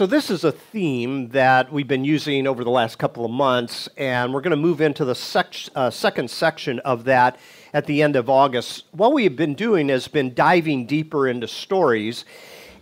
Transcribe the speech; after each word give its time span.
So, 0.00 0.06
this 0.06 0.30
is 0.30 0.44
a 0.44 0.52
theme 0.52 1.28
that 1.28 1.70
we've 1.70 1.86
been 1.86 2.06
using 2.06 2.46
over 2.46 2.64
the 2.64 2.70
last 2.70 2.96
couple 2.96 3.26
of 3.26 3.30
months, 3.30 3.86
and 3.98 4.32
we're 4.32 4.40
going 4.40 4.52
to 4.52 4.56
move 4.56 4.80
into 4.80 5.04
the 5.04 5.14
sec- 5.14 5.68
uh, 5.74 5.90
second 5.90 6.30
section 6.30 6.78
of 6.78 7.04
that 7.04 7.38
at 7.74 7.84
the 7.84 8.02
end 8.02 8.16
of 8.16 8.30
August. 8.30 8.86
What 8.92 9.12
we've 9.12 9.36
been 9.36 9.52
doing 9.52 9.90
has 9.90 10.08
been 10.08 10.32
diving 10.32 10.86
deeper 10.86 11.28
into 11.28 11.46
stories. 11.46 12.24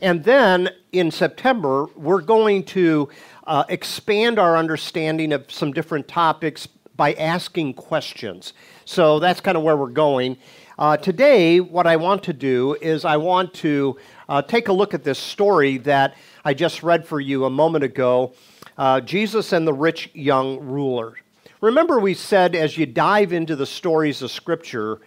And 0.01 0.23
then 0.23 0.71
in 0.93 1.11
September, 1.11 1.87
we're 1.97 2.21
going 2.21 2.63
to 2.67 3.09
uh, 3.49 3.65
expand 3.69 4.39
our 4.39 4.57
understanding 4.57 5.33
of 5.33 5.51
some 5.51 5.73
different 5.73 6.07
topics 6.07 6.69
by 6.95 7.15
asking 7.15 7.75
questions. 7.75 8.53
So 8.85 9.19
that's 9.19 9.41
kind 9.41 9.57
of 9.57 9.65
where 9.65 9.77
we're 9.77 9.89
going. 9.89 10.37
Uh, 10.79 10.97
today, 10.97 11.59
what 11.59 11.89
I 11.89 11.97
want 11.97 12.23
to 12.23 12.33
do 12.33 12.77
is 12.81 13.05
I 13.05 13.17
want 13.17 13.53
to 13.55 13.99
uh, 14.29 14.43
take 14.43 14.69
a 14.69 14.73
look 14.73 14.95
at 14.95 15.05
this 15.05 15.19
story 15.19 15.79
that 15.79 16.17
I 16.45 16.55
just 16.55 16.83
read 16.83 17.07
for 17.07 17.21
you 17.21 17.45
a 17.45 17.51
moment 17.51 17.85
ago 17.85 18.35
uh, 18.77 19.01
Jesus 19.01 19.53
and 19.53 19.67
the 19.67 19.73
rich 19.73 20.11
young 20.15 20.61
ruler. 20.61 21.15
Remember, 21.61 21.99
we 21.99 22.15
said 22.15 22.55
as 22.55 22.79
you 22.79 22.87
dive 22.87 23.33
into 23.33 23.57
the 23.57 23.67
stories 23.67 24.23
of 24.23 24.31
Scripture, 24.31 25.01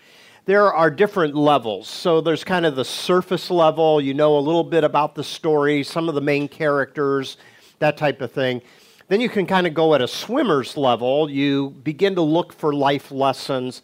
there 0.45 0.73
are 0.73 0.91
different 0.91 1.35
levels. 1.35 1.87
So 1.87 2.19
there's 2.19 2.43
kind 2.43 2.65
of 2.65 2.75
the 2.75 2.83
surface 2.83 3.49
level, 3.49 4.01
you 4.01 4.13
know 4.13 4.37
a 4.37 4.41
little 4.41 4.65
bit 4.65 4.83
about 4.83 5.15
the 5.15 5.23
story, 5.23 5.83
some 5.83 6.09
of 6.09 6.15
the 6.15 6.21
main 6.21 6.49
characters, 6.49 7.37
that 7.79 7.95
type 7.95 8.19
of 8.21 8.31
thing. 8.33 8.61
Then 9.07 9.21
you 9.21 9.29
can 9.29 9.45
kind 9.45 9.67
of 9.67 9.73
go 9.73 9.93
at 9.93 10.01
a 10.01 10.07
swimmer's 10.07 10.75
level, 10.75 11.29
you 11.29 11.69
begin 11.83 12.15
to 12.15 12.21
look 12.21 12.51
for 12.51 12.73
life 12.73 13.11
lessons. 13.11 13.81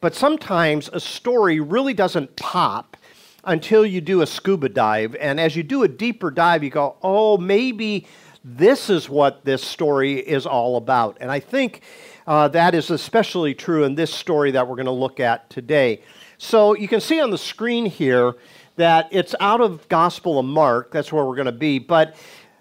But 0.00 0.14
sometimes 0.14 0.90
a 0.92 1.00
story 1.00 1.60
really 1.60 1.94
doesn't 1.94 2.36
pop 2.36 2.96
until 3.44 3.84
you 3.86 4.00
do 4.00 4.22
a 4.22 4.26
scuba 4.26 4.68
dive. 4.68 5.14
And 5.16 5.40
as 5.40 5.56
you 5.56 5.62
do 5.62 5.82
a 5.82 5.88
deeper 5.88 6.30
dive, 6.30 6.62
you 6.62 6.70
go, 6.70 6.96
oh, 7.02 7.38
maybe 7.38 8.06
this 8.44 8.90
is 8.90 9.08
what 9.08 9.44
this 9.44 9.62
story 9.62 10.18
is 10.18 10.46
all 10.46 10.76
about. 10.76 11.18
And 11.20 11.30
I 11.30 11.40
think 11.40 11.82
uh, 12.26 12.48
that 12.48 12.74
is 12.74 12.90
especially 12.90 13.54
true 13.54 13.84
in 13.84 13.94
this 13.94 14.12
story 14.12 14.50
that 14.52 14.66
we're 14.66 14.76
going 14.76 14.86
to 14.86 14.92
look 14.92 15.20
at 15.20 15.50
today. 15.50 16.02
So 16.38 16.74
you 16.74 16.88
can 16.88 17.00
see 17.00 17.20
on 17.20 17.30
the 17.30 17.38
screen 17.38 17.86
here 17.86 18.34
that 18.76 19.08
it's 19.10 19.34
out 19.40 19.60
of 19.60 19.86
Gospel 19.88 20.38
of 20.38 20.46
Mark. 20.46 20.90
That's 20.90 21.12
where 21.12 21.24
we're 21.24 21.34
going 21.34 21.46
to 21.46 21.52
be. 21.52 21.78
But 21.78 22.16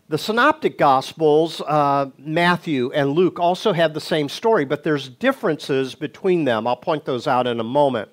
the 0.10 0.18
Synoptic 0.18 0.78
Gospels, 0.78 1.62
uh, 1.62 2.10
Matthew 2.18 2.92
and 2.94 3.12
Luke, 3.12 3.40
also 3.40 3.72
have 3.72 3.94
the 3.94 4.02
same 4.02 4.28
story, 4.28 4.66
but 4.66 4.84
there's 4.84 5.08
differences 5.08 5.94
between 5.94 6.46
them. 6.46 6.66
I'll 6.66 6.76
point 6.76 7.06
those 7.06 7.28
out 7.28 7.48
in 7.48 7.60
a 7.60 7.64
moment. 7.64 8.10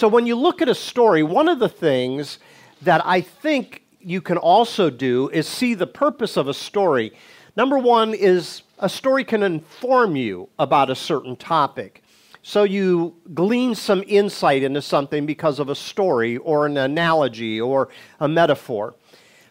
So 0.00 0.08
when 0.08 0.24
you 0.24 0.34
look 0.34 0.62
at 0.62 0.68
a 0.70 0.74
story, 0.74 1.22
one 1.22 1.46
of 1.46 1.58
the 1.58 1.68
things 1.68 2.38
that 2.80 3.02
I 3.04 3.20
think 3.20 3.82
you 4.00 4.22
can 4.22 4.38
also 4.38 4.88
do 4.88 5.28
is 5.28 5.46
see 5.46 5.74
the 5.74 5.86
purpose 5.86 6.38
of 6.38 6.48
a 6.48 6.54
story. 6.54 7.12
Number 7.54 7.76
one 7.76 8.14
is 8.14 8.62
a 8.78 8.88
story 8.88 9.24
can 9.24 9.42
inform 9.42 10.16
you 10.16 10.48
about 10.58 10.88
a 10.88 10.94
certain 10.94 11.36
topic. 11.36 12.02
So 12.40 12.62
you 12.62 13.14
glean 13.34 13.74
some 13.74 14.02
insight 14.06 14.62
into 14.62 14.80
something 14.80 15.26
because 15.26 15.58
of 15.58 15.68
a 15.68 15.74
story 15.74 16.38
or 16.38 16.64
an 16.64 16.78
analogy 16.78 17.60
or 17.60 17.90
a 18.20 18.26
metaphor. 18.26 18.94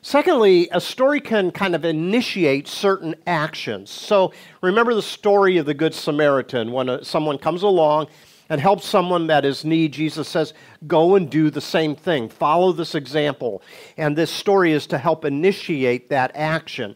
Secondly, 0.01 0.67
a 0.71 0.81
story 0.81 1.21
can 1.21 1.51
kind 1.51 1.75
of 1.75 1.85
initiate 1.85 2.67
certain 2.67 3.13
actions. 3.27 3.91
So 3.91 4.33
remember 4.61 4.95
the 4.95 5.03
story 5.03 5.57
of 5.57 5.67
the 5.67 5.75
Good 5.75 5.93
Samaritan 5.93 6.71
when 6.71 6.89
a, 6.89 7.03
someone 7.03 7.37
comes 7.37 7.61
along 7.61 8.07
and 8.49 8.59
help 8.59 8.81
someone 8.81 9.27
that 9.27 9.45
is 9.45 9.63
need, 9.63 9.93
Jesus 9.93 10.27
says, 10.27 10.53
go 10.87 11.15
and 11.15 11.29
do 11.29 11.49
the 11.49 11.61
same 11.61 11.95
thing. 11.95 12.29
Follow 12.29 12.71
this 12.71 12.95
example. 12.95 13.61
And 13.95 14.17
this 14.17 14.31
story 14.31 14.71
is 14.71 14.87
to 14.87 14.97
help 14.97 15.23
initiate 15.23 16.09
that 16.09 16.31
action. 16.33 16.95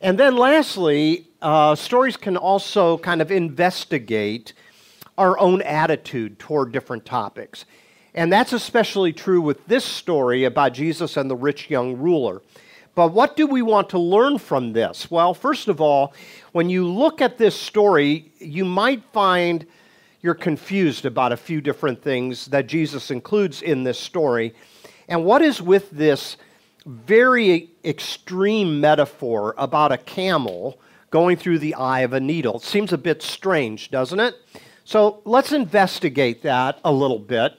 And 0.00 0.18
then 0.18 0.36
lastly, 0.36 1.28
uh, 1.40 1.74
stories 1.74 2.16
can 2.16 2.36
also 2.36 2.98
kind 2.98 3.22
of 3.22 3.30
investigate 3.30 4.52
our 5.16 5.38
own 5.38 5.62
attitude 5.62 6.38
toward 6.38 6.72
different 6.72 7.04
topics. 7.04 7.66
And 8.14 8.32
that's 8.32 8.52
especially 8.52 9.12
true 9.12 9.40
with 9.40 9.64
this 9.66 9.84
story 9.84 10.44
about 10.44 10.72
Jesus 10.72 11.16
and 11.16 11.30
the 11.30 11.36
rich 11.36 11.70
young 11.70 11.96
ruler. 11.98 12.42
But 12.94 13.12
what 13.12 13.36
do 13.36 13.46
we 13.46 13.62
want 13.62 13.90
to 13.90 13.98
learn 13.98 14.38
from 14.38 14.72
this? 14.72 15.10
Well, 15.10 15.32
first 15.32 15.68
of 15.68 15.80
all, 15.80 16.12
when 16.52 16.68
you 16.68 16.86
look 16.86 17.20
at 17.20 17.38
this 17.38 17.54
story, 17.54 18.32
you 18.38 18.64
might 18.64 19.04
find 19.12 19.66
you're 20.22 20.34
confused 20.34 21.06
about 21.06 21.32
a 21.32 21.36
few 21.36 21.60
different 21.60 22.02
things 22.02 22.46
that 22.46 22.66
Jesus 22.66 23.10
includes 23.10 23.62
in 23.62 23.84
this 23.84 23.98
story. 23.98 24.54
And 25.08 25.24
what 25.24 25.42
is 25.42 25.62
with 25.62 25.90
this 25.90 26.36
very 26.86 27.70
extreme 27.84 28.80
metaphor 28.80 29.54
about 29.56 29.92
a 29.92 29.98
camel 29.98 30.78
going 31.10 31.36
through 31.36 31.58
the 31.58 31.74
eye 31.74 32.00
of 32.00 32.12
a 32.12 32.20
needle? 32.20 32.56
It 32.56 32.62
seems 32.62 32.92
a 32.92 32.98
bit 32.98 33.22
strange, 33.22 33.90
doesn't 33.90 34.20
it? 34.20 34.34
So 34.84 35.22
let's 35.24 35.52
investigate 35.52 36.42
that 36.42 36.80
a 36.84 36.92
little 36.92 37.18
bit. 37.18 37.54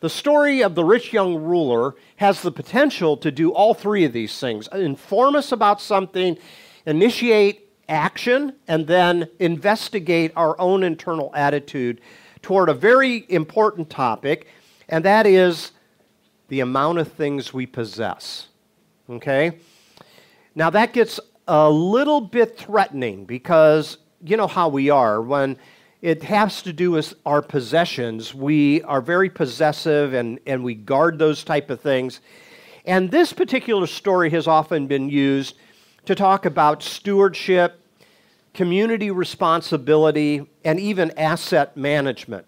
The 0.00 0.10
story 0.10 0.62
of 0.62 0.74
the 0.74 0.84
rich 0.84 1.12
young 1.12 1.36
ruler 1.36 1.94
has 2.16 2.42
the 2.42 2.52
potential 2.52 3.16
to 3.18 3.30
do 3.30 3.52
all 3.52 3.72
three 3.72 4.04
of 4.04 4.12
these 4.12 4.38
things 4.38 4.68
inform 4.72 5.36
us 5.36 5.52
about 5.52 5.80
something, 5.80 6.36
initiate 6.84 7.61
action 7.88 8.54
and 8.68 8.86
then 8.86 9.28
investigate 9.38 10.32
our 10.36 10.58
own 10.60 10.82
internal 10.82 11.32
attitude 11.34 12.00
toward 12.40 12.68
a 12.68 12.74
very 12.74 13.24
important 13.28 13.88
topic, 13.88 14.46
and 14.88 15.04
that 15.04 15.26
is 15.26 15.72
the 16.48 16.60
amount 16.60 16.98
of 16.98 17.10
things 17.12 17.54
we 17.54 17.66
possess. 17.66 18.48
Okay? 19.08 19.58
Now, 20.54 20.70
that 20.70 20.92
gets 20.92 21.18
a 21.48 21.70
little 21.70 22.20
bit 22.20 22.58
threatening 22.58 23.24
because 23.24 23.98
you 24.24 24.36
know 24.36 24.46
how 24.46 24.68
we 24.68 24.90
are. 24.90 25.20
When 25.20 25.56
it 26.00 26.22
has 26.24 26.62
to 26.62 26.72
do 26.72 26.90
with 26.90 27.14
our 27.24 27.42
possessions, 27.42 28.34
we 28.34 28.82
are 28.82 29.00
very 29.00 29.30
possessive 29.30 30.14
and, 30.14 30.38
and 30.46 30.62
we 30.62 30.74
guard 30.74 31.18
those 31.18 31.44
type 31.44 31.70
of 31.70 31.80
things. 31.80 32.20
And 32.84 33.10
this 33.10 33.32
particular 33.32 33.86
story 33.86 34.30
has 34.30 34.46
often 34.46 34.86
been 34.86 35.08
used 35.08 35.56
to 36.04 36.14
talk 36.14 36.44
about 36.44 36.82
stewardship, 36.82 37.80
community 38.54 39.10
responsibility, 39.10 40.46
and 40.64 40.78
even 40.80 41.10
asset 41.18 41.76
management. 41.76 42.46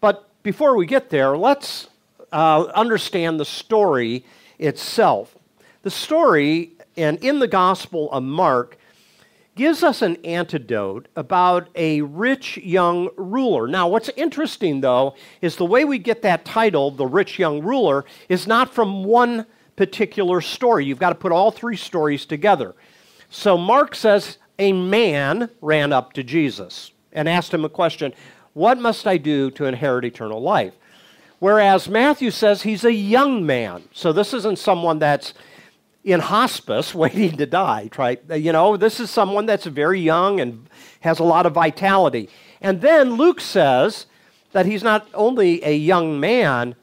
But 0.00 0.28
before 0.42 0.76
we 0.76 0.86
get 0.86 1.10
there, 1.10 1.36
let's 1.36 1.88
uh, 2.32 2.66
understand 2.74 3.40
the 3.40 3.44
story 3.44 4.24
itself. 4.58 5.36
The 5.82 5.90
story, 5.90 6.72
and 6.96 7.18
in 7.18 7.38
the 7.38 7.48
Gospel 7.48 8.10
of 8.12 8.22
Mark, 8.22 8.76
gives 9.56 9.82
us 9.82 10.00
an 10.00 10.16
antidote 10.24 11.08
about 11.16 11.68
a 11.74 12.00
rich 12.02 12.56
young 12.58 13.08
ruler. 13.16 13.66
Now, 13.66 13.88
what's 13.88 14.08
interesting, 14.10 14.80
though, 14.80 15.14
is 15.42 15.56
the 15.56 15.66
way 15.66 15.84
we 15.84 15.98
get 15.98 16.22
that 16.22 16.44
title, 16.44 16.90
The 16.90 17.06
Rich 17.06 17.38
Young 17.38 17.62
Ruler, 17.62 18.04
is 18.28 18.46
not 18.46 18.72
from 18.72 19.04
one 19.04 19.46
particular 19.76 20.40
story. 20.40 20.84
You've 20.84 20.98
got 20.98 21.10
to 21.10 21.14
put 21.14 21.32
all 21.32 21.50
three 21.50 21.76
stories 21.76 22.24
together. 22.24 22.74
So 23.30 23.56
Mark 23.56 23.94
says 23.94 24.38
a 24.58 24.72
man 24.72 25.48
ran 25.60 25.92
up 25.92 26.12
to 26.14 26.22
Jesus 26.22 26.92
and 27.12 27.28
asked 27.28 27.54
him 27.54 27.64
a 27.64 27.68
question 27.68 28.12
What 28.52 28.78
must 28.78 29.06
I 29.06 29.16
do 29.16 29.50
to 29.52 29.64
inherit 29.64 30.04
eternal 30.04 30.42
life? 30.42 30.74
Whereas 31.38 31.88
Matthew 31.88 32.30
says 32.30 32.62
he's 32.62 32.84
a 32.84 32.92
young 32.92 33.46
man. 33.46 33.84
So 33.92 34.12
this 34.12 34.34
isn't 34.34 34.58
someone 34.58 34.98
that's 34.98 35.32
in 36.04 36.20
hospice 36.20 36.94
waiting 37.04 37.36
to 37.38 37.46
die. 37.46 37.88
Right? 37.96 38.20
You 38.30 38.52
know, 38.52 38.76
this 38.76 39.00
is 39.00 39.10
someone 39.10 39.46
that's 39.46 39.64
very 39.64 40.00
young 40.00 40.40
and 40.40 40.68
has 41.00 41.18
a 41.18 41.24
lot 41.24 41.46
of 41.46 41.54
vitality. 41.54 42.28
And 42.60 42.82
then 42.82 43.14
Luke 43.14 43.40
says 43.40 44.06
that 44.52 44.66
he's 44.66 44.82
not 44.82 45.08
only 45.14 45.64
a 45.64 45.74
young 45.74 46.20
man, 46.20 46.74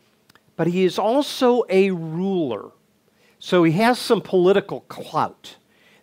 but 0.55 0.67
he 0.67 0.85
is 0.85 0.97
also 0.97 1.63
a 1.69 1.91
ruler. 1.91 2.71
So 3.39 3.63
he 3.63 3.73
has 3.73 3.99
some 3.99 4.21
political 4.21 4.81
clout, 4.81 5.57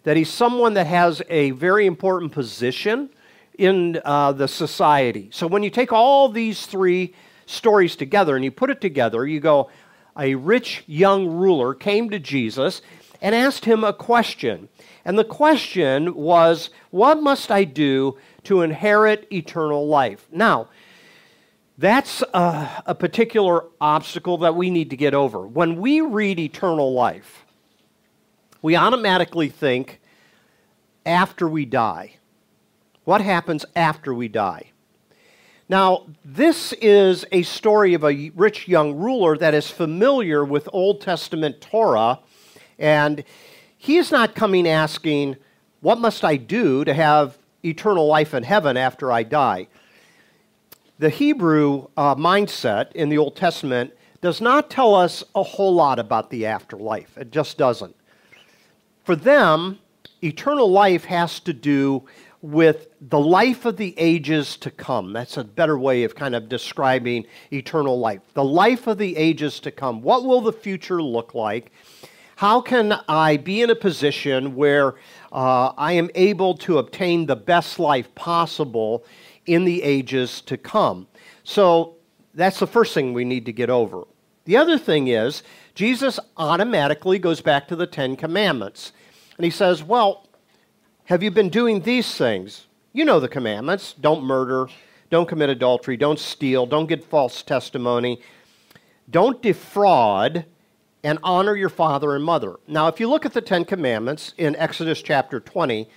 that 0.05 0.17
he's 0.17 0.31
someone 0.31 0.75
that 0.75 0.87
has 0.87 1.21
a 1.29 1.51
very 1.53 1.87
important 1.87 2.33
position 2.33 3.11
in 3.59 4.01
uh, 4.05 4.33
the 4.33 4.49
society. 4.49 5.29
So 5.33 5.47
when 5.47 5.63
you 5.63 5.71
take 5.71 5.93
all 5.93 6.29
these 6.29 6.67
three 6.67 7.15
stories 7.47 7.97
together 7.97 8.37
and 8.37 8.45
you 8.45 8.51
put 8.51 8.71
it 8.71 8.81
together, 8.81 9.27
you 9.27 9.41
go, 9.41 9.71
a 10.17 10.35
rich 10.35 10.85
young 10.87 11.27
ruler 11.27 11.75
came 11.75 12.11
to 12.11 12.19
Jesus 12.19 12.83
and 13.21 13.35
asked 13.35 13.65
him 13.65 13.83
a 13.85 13.93
question. 13.93 14.69
And 15.05 15.19
the 15.19 15.25
question 15.25 16.15
was, 16.15 16.71
What 16.91 17.23
must 17.23 17.51
I 17.51 17.65
do 17.65 18.19
to 18.45 18.63
inherit 18.63 19.27
eternal 19.33 19.87
life? 19.87 20.27
Now, 20.31 20.69
that's 21.77 22.23
a, 22.35 22.83
a, 22.87 22.95
particular 22.95 23.65
obstacle 23.81 24.39
that 24.39 24.55
we 24.55 24.71
need 24.71 24.91
to 24.91 24.97
get 24.97 25.13
over. 25.13 25.45
When 25.45 25.81
we 25.81 26.01
read 26.01 26.39
eternal 26.39 26.93
life, 26.93 27.44
we 28.65 28.77
automatically 28.77 29.51
think 29.51 30.01
after 31.05 31.47
we 31.47 31.67
die. 31.67 32.15
What 33.05 33.21
happens 33.21 33.67
after 33.77 34.15
we 34.15 34.27
die? 34.27 34.71
Now, 35.69 36.07
this 36.25 36.73
is 36.81 37.27
a 37.31 37.43
story 37.43 37.93
of 37.93 38.03
a 38.05 38.31
rich 38.35 38.67
young 38.67 38.95
ruler 38.95 39.37
that 39.37 39.53
is 39.53 39.71
familiar 39.71 40.47
with 40.47 40.67
Old 40.73 41.03
Testament 41.03 41.61
Torah, 41.61 42.21
and 42.79 43.23
he 43.77 43.99
is 43.99 44.11
not 44.11 44.35
coming 44.35 44.67
asking, 44.67 45.37
What 45.83 45.99
must 45.99 46.25
I 46.25 46.37
do 46.37 46.87
to 46.87 46.95
have 46.95 47.37
eternal 47.63 48.07
life 48.07 48.33
in 48.33 48.45
heaven 48.45 48.79
after 48.79 49.13
I 49.13 49.25
die? 49.25 49.69
The 50.99 51.11
Hebrew 51.11 51.89
uh, 51.99 52.15
mindset 52.15 52.93
in 52.93 53.11
the 53.11 53.19
Old 53.19 53.37
Testament 53.37 53.93
does 54.23 54.41
not 54.41 54.71
tell 54.71 54.95
us 54.95 55.23
a 55.35 55.43
whole 55.43 55.75
lot 55.75 55.99
about 55.99 56.31
the 56.31 56.47
afterlife. 56.47 57.19
It 57.19 57.31
just 57.31 57.59
doesn't. 57.59 57.95
For 59.05 59.15
them, 59.15 59.79
eternal 60.23 60.71
life 60.71 61.05
has 61.05 61.39
to 61.41 61.53
do 61.53 62.05
with 62.41 62.89
the 63.01 63.19
life 63.19 63.65
of 63.65 63.77
the 63.77 63.95
ages 63.99 64.57
to 64.59 64.71
come. 64.71 65.13
That's 65.13 65.37
a 65.37 65.45
better 65.45 65.79
way 65.79 66.05
of 66.05 66.15
kind 66.15 66.35
of 66.35 66.49
describing 66.49 67.25
eternal 67.53 67.99
life. 67.99 68.21
The 68.35 68.45
life 68.45 68.87
of 68.87 68.99
the 68.99 69.17
ages 69.17 69.61
to 69.61 69.71
come. 69.71 70.03
What 70.03 70.25
will 70.25 70.41
the 70.41 70.53
future 70.53 71.03
look 71.03 71.35
like? 71.35 71.73
How 72.37 72.61
can 72.61 73.01
I 73.09 73.37
be 73.37 73.63
in 73.63 73.71
a 73.71 73.75
position 73.75 74.57
where 74.57 74.95
uh, 75.33 75.73
I 75.77 75.93
am 75.93 76.11
able 76.15 76.55
to 76.59 76.79
obtain 76.79 77.27
the 77.27 77.37
best 77.37 77.79
life 77.79 78.15
possible 78.15 79.05
in 79.47 79.65
the 79.65 79.83
ages 79.83 80.41
to 80.43 80.57
come? 80.57 81.07
So 81.45 81.97
that's 82.35 82.59
the 82.59 82.67
first 82.67 82.93
thing 82.93 83.13
we 83.13 83.25
need 83.25 83.47
to 83.47 83.53
get 83.53 83.71
over. 83.71 84.05
The 84.45 84.57
other 84.57 84.77
thing 84.77 85.09
is, 85.09 85.43
Jesus 85.75 86.21
automatically 86.37 87.19
goes 87.19 87.41
back 87.41 87.67
to 87.69 87.77
the 87.77 87.87
Ten 87.87 88.17
Commandments. 88.17 88.93
And 89.37 89.45
he 89.45 89.51
says, 89.51 89.83
Well, 89.83 90.29
have 91.07 91.23
you 91.23 91.31
been 91.31 91.49
doing 91.49 91.81
these 91.81 92.17
things? 92.17 92.67
You 92.93 93.05
know 93.05 93.19
the 93.19 93.29
commandments 93.29 93.93
don't 93.93 94.23
murder, 94.23 94.69
don't 95.11 95.29
commit 95.29 95.51
adultery, 95.51 95.97
don't 95.97 96.19
steal, 96.19 96.65
don't 96.65 96.87
get 96.87 97.05
false 97.05 97.43
testimony, 97.43 98.21
don't 99.11 99.43
defraud, 99.43 100.47
and 101.03 101.19
honor 101.23 101.57
your 101.57 101.69
father 101.69 102.15
and 102.15 102.25
mother. 102.25 102.57
Now, 102.67 102.87
if 102.89 102.99
you 102.99 103.11
look 103.11 103.27
at 103.27 103.35
the 103.35 103.43
Ten 103.43 103.65
Commandments 103.65 104.33
in 104.39 104.57
Exodus 104.57 105.03
chapter 105.03 105.41
20, 105.41 105.89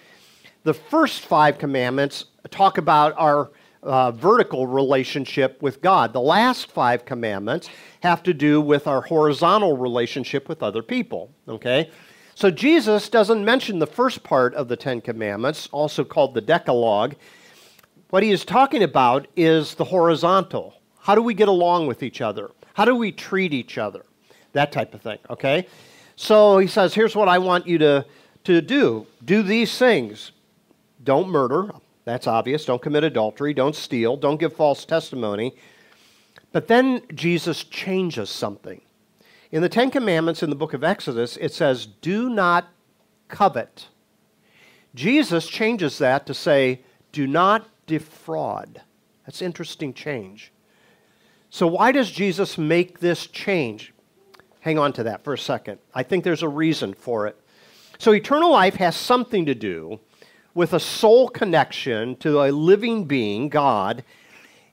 the 0.64 0.74
first 0.74 1.22
five 1.22 1.60
commandments 1.60 2.26
talk 2.50 2.78
about 2.78 3.14
our 3.16 3.52
uh, 3.84 4.12
vertical 4.12 4.68
relationship 4.68 5.62
with 5.62 5.82
God. 5.82 6.14
The 6.14 6.22
last 6.22 6.72
five 6.72 7.06
commandments 7.06 7.70
have 8.02 8.24
to 8.24 8.34
do 8.34 8.62
with 8.62 8.88
our 8.88 9.02
horizontal 9.02 9.78
relationship 9.78 10.50
with 10.50 10.64
other 10.64 10.82
people. 10.82 11.32
Okay? 11.48 11.90
So 12.36 12.52
Jesus 12.52 13.10
doesn't 13.10 13.44
mention 13.44 13.80
the 13.80 13.88
first 13.88 14.24
part 14.24 14.54
of 14.56 14.68
the 14.68 14.76
Ten 14.76 15.02
Commandments, 15.02 15.68
also 15.72 16.04
called 16.04 16.34
the 16.34 16.42
Decalogue. 16.42 17.16
What 18.10 18.24
he 18.24 18.32
is 18.32 18.46
talking 18.46 18.84
about 18.84 19.28
is 19.36 19.76
the 19.76 19.86
horizontal. 19.86 20.76
How 21.00 21.16
do 21.16 21.22
we 21.22 21.34
get 21.34 21.48
along 21.48 21.88
with 21.88 22.04
each 22.04 22.22
other? 22.22 22.52
How 22.74 22.86
do 22.86 22.96
we 22.96 23.12
treat 23.12 23.54
each 23.54 23.78
other? 23.78 24.04
that 24.58 24.72
type 24.72 24.94
of 24.94 25.02
thing, 25.02 25.20
okay? 25.30 25.68
So 26.16 26.58
he 26.58 26.68
says, 26.68 26.94
here's 26.94 27.16
what 27.16 27.30
I 27.30 27.38
want 27.38 27.68
you 27.68 27.78
to, 27.78 28.06
to 28.46 28.62
do 28.62 29.06
do 29.24 29.42
these 29.44 29.78
things. 29.78 30.32
Don't 31.04 31.30
murder, 31.30 31.72
that's 32.08 32.28
obvious. 32.28 32.66
Don't 32.66 32.82
commit 32.82 33.04
adultery. 33.04 33.54
Don't 33.54 33.76
steal. 33.76 34.16
Don't 34.16 34.40
give 34.40 34.54
false 34.54 34.86
testimony. 34.86 35.56
But 36.52 36.68
then 36.68 37.02
Jesus 37.14 37.64
changes 37.64 38.30
something. 38.30 38.82
In 39.52 39.62
the 39.62 39.70
Ten 39.70 39.92
Commandments 39.92 40.42
in 40.42 40.50
the 40.50 40.56
book 40.56 40.74
of 40.74 40.84
Exodus, 40.84 41.38
it 41.38 41.54
says, 41.54 41.86
do 41.86 42.30
not 42.30 42.70
covet. 43.28 43.88
Jesus 44.96 45.48
changes 45.48 45.98
that 45.98 46.26
to 46.26 46.34
say, 46.34 46.82
do 47.12 47.28
not 47.28 47.68
defraud. 47.86 48.82
That's 49.26 49.42
interesting 49.42 49.94
change. 49.94 50.52
So, 51.50 51.68
why 51.68 51.92
does 51.92 52.12
Jesus 52.12 52.58
make 52.58 53.00
this 53.00 53.28
change? 53.28 53.94
Hang 54.62 54.78
on 54.78 54.94
to 54.94 55.04
that 55.04 55.24
for 55.24 55.34
a 55.34 55.38
second. 55.38 55.80
I 55.94 56.04
think 56.04 56.24
there's 56.24 56.44
a 56.44 56.50
reason 56.50 56.94
for 56.94 57.28
it. 57.28 57.38
So, 58.00 58.12
eternal 58.12 58.52
life 58.52 58.76
has 58.76 58.96
something 58.96 59.46
to 59.46 59.56
do 59.56 60.00
with 60.58 60.74
a 60.74 60.80
soul 60.80 61.30
connection 61.30 62.16
to 62.16 62.42
a 62.42 62.50
living 62.50 63.06
being, 63.06 63.48
God. 63.48 64.04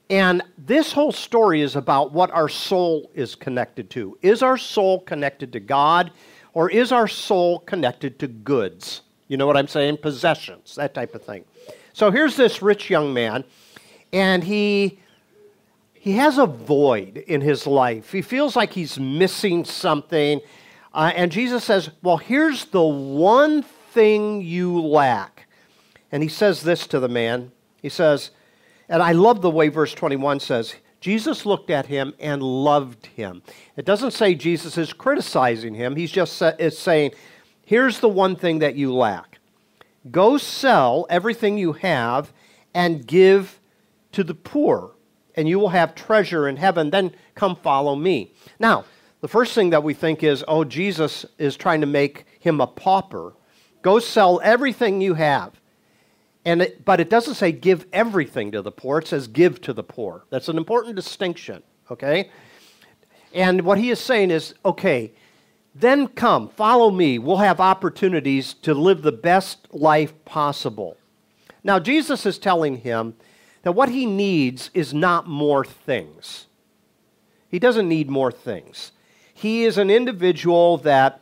And 0.08 0.42
this 0.56 0.92
whole 0.92 1.12
story 1.12 1.60
is 1.60 1.76
about 1.76 2.10
what 2.10 2.30
our 2.30 2.48
soul 2.48 3.10
is 3.14 3.34
connected 3.34 3.90
to. 3.90 4.16
Is 4.22 4.42
our 4.42 4.56
soul 4.56 5.00
connected 5.00 5.52
to 5.52 5.60
God, 5.60 6.10
or 6.54 6.70
is 6.70 6.90
our 6.90 7.06
soul 7.06 7.58
connected 7.58 8.18
to 8.20 8.28
goods? 8.28 9.02
You 9.28 9.36
know 9.36 9.46
what 9.46 9.58
I'm 9.58 9.68
saying? 9.68 9.98
Possessions, 9.98 10.74
that 10.76 10.94
type 10.94 11.14
of 11.14 11.22
thing. 11.22 11.44
So 11.92 12.10
here's 12.10 12.34
this 12.34 12.62
rich 12.62 12.88
young 12.88 13.12
man, 13.12 13.44
and 14.10 14.42
he 14.42 14.98
he 15.92 16.12
has 16.12 16.38
a 16.38 16.46
void 16.46 17.18
in 17.18 17.42
his 17.42 17.66
life. 17.66 18.10
He 18.10 18.22
feels 18.22 18.56
like 18.56 18.72
he's 18.72 18.98
missing 18.98 19.66
something. 19.66 20.40
Uh, 20.94 21.12
and 21.14 21.30
Jesus 21.30 21.62
says, 21.62 21.90
Well, 22.02 22.16
here's 22.16 22.64
the 22.66 22.82
one 22.82 23.62
thing 23.62 24.40
you 24.40 24.80
lack. 24.80 25.33
And 26.14 26.22
he 26.22 26.28
says 26.28 26.62
this 26.62 26.86
to 26.86 27.00
the 27.00 27.08
man. 27.08 27.50
He 27.82 27.88
says, 27.88 28.30
and 28.88 29.02
I 29.02 29.10
love 29.10 29.42
the 29.42 29.50
way 29.50 29.66
verse 29.66 29.92
21 29.92 30.38
says, 30.38 30.76
Jesus 31.00 31.44
looked 31.44 31.70
at 31.70 31.86
him 31.86 32.14
and 32.20 32.40
loved 32.40 33.06
him. 33.06 33.42
It 33.76 33.84
doesn't 33.84 34.12
say 34.12 34.36
Jesus 34.36 34.78
is 34.78 34.92
criticizing 34.92 35.74
him. 35.74 35.96
He's 35.96 36.12
just 36.12 36.40
is 36.40 36.78
saying, 36.78 37.14
here's 37.66 37.98
the 37.98 38.08
one 38.08 38.36
thing 38.36 38.60
that 38.60 38.76
you 38.76 38.94
lack. 38.94 39.40
Go 40.08 40.38
sell 40.38 41.04
everything 41.10 41.58
you 41.58 41.72
have 41.72 42.32
and 42.72 43.04
give 43.04 43.58
to 44.12 44.22
the 44.22 44.34
poor 44.34 44.92
and 45.34 45.48
you 45.48 45.58
will 45.58 45.70
have 45.70 45.96
treasure 45.96 46.46
in 46.46 46.58
heaven. 46.58 46.90
Then 46.90 47.12
come 47.34 47.56
follow 47.56 47.96
me. 47.96 48.32
Now, 48.60 48.84
the 49.20 49.26
first 49.26 49.52
thing 49.52 49.70
that 49.70 49.82
we 49.82 49.94
think 49.94 50.22
is, 50.22 50.44
oh, 50.46 50.62
Jesus 50.62 51.26
is 51.38 51.56
trying 51.56 51.80
to 51.80 51.88
make 51.88 52.24
him 52.38 52.60
a 52.60 52.68
pauper. 52.68 53.34
Go 53.82 53.98
sell 53.98 54.40
everything 54.44 55.00
you 55.00 55.14
have. 55.14 55.60
And 56.44 56.62
it, 56.62 56.84
but 56.84 57.00
it 57.00 57.08
doesn't 57.08 57.34
say 57.34 57.52
give 57.52 57.86
everything 57.92 58.52
to 58.52 58.62
the 58.62 58.70
poor, 58.70 58.98
it 58.98 59.08
says 59.08 59.28
give 59.28 59.60
to 59.62 59.72
the 59.72 59.82
poor. 59.82 60.24
That's 60.30 60.48
an 60.48 60.58
important 60.58 60.96
distinction, 60.96 61.62
okay? 61.90 62.30
And 63.32 63.62
what 63.62 63.78
he 63.78 63.90
is 63.90 63.98
saying 63.98 64.30
is, 64.30 64.54
okay, 64.64 65.12
then 65.74 66.06
come, 66.06 66.48
follow 66.50 66.90
me. 66.90 67.18
We'll 67.18 67.38
have 67.38 67.60
opportunities 67.60 68.54
to 68.62 68.74
live 68.74 69.02
the 69.02 69.10
best 69.10 69.66
life 69.72 70.12
possible. 70.24 70.96
Now, 71.64 71.78
Jesus 71.78 72.26
is 72.26 72.38
telling 72.38 72.76
him 72.76 73.14
that 73.62 73.72
what 73.72 73.88
he 73.88 74.06
needs 74.06 74.70
is 74.74 74.94
not 74.94 75.26
more 75.26 75.64
things. 75.64 76.46
He 77.48 77.58
doesn't 77.58 77.88
need 77.88 78.10
more 78.10 78.30
things. 78.30 78.92
He 79.32 79.64
is 79.64 79.78
an 79.78 79.90
individual 79.90 80.76
that 80.78 81.20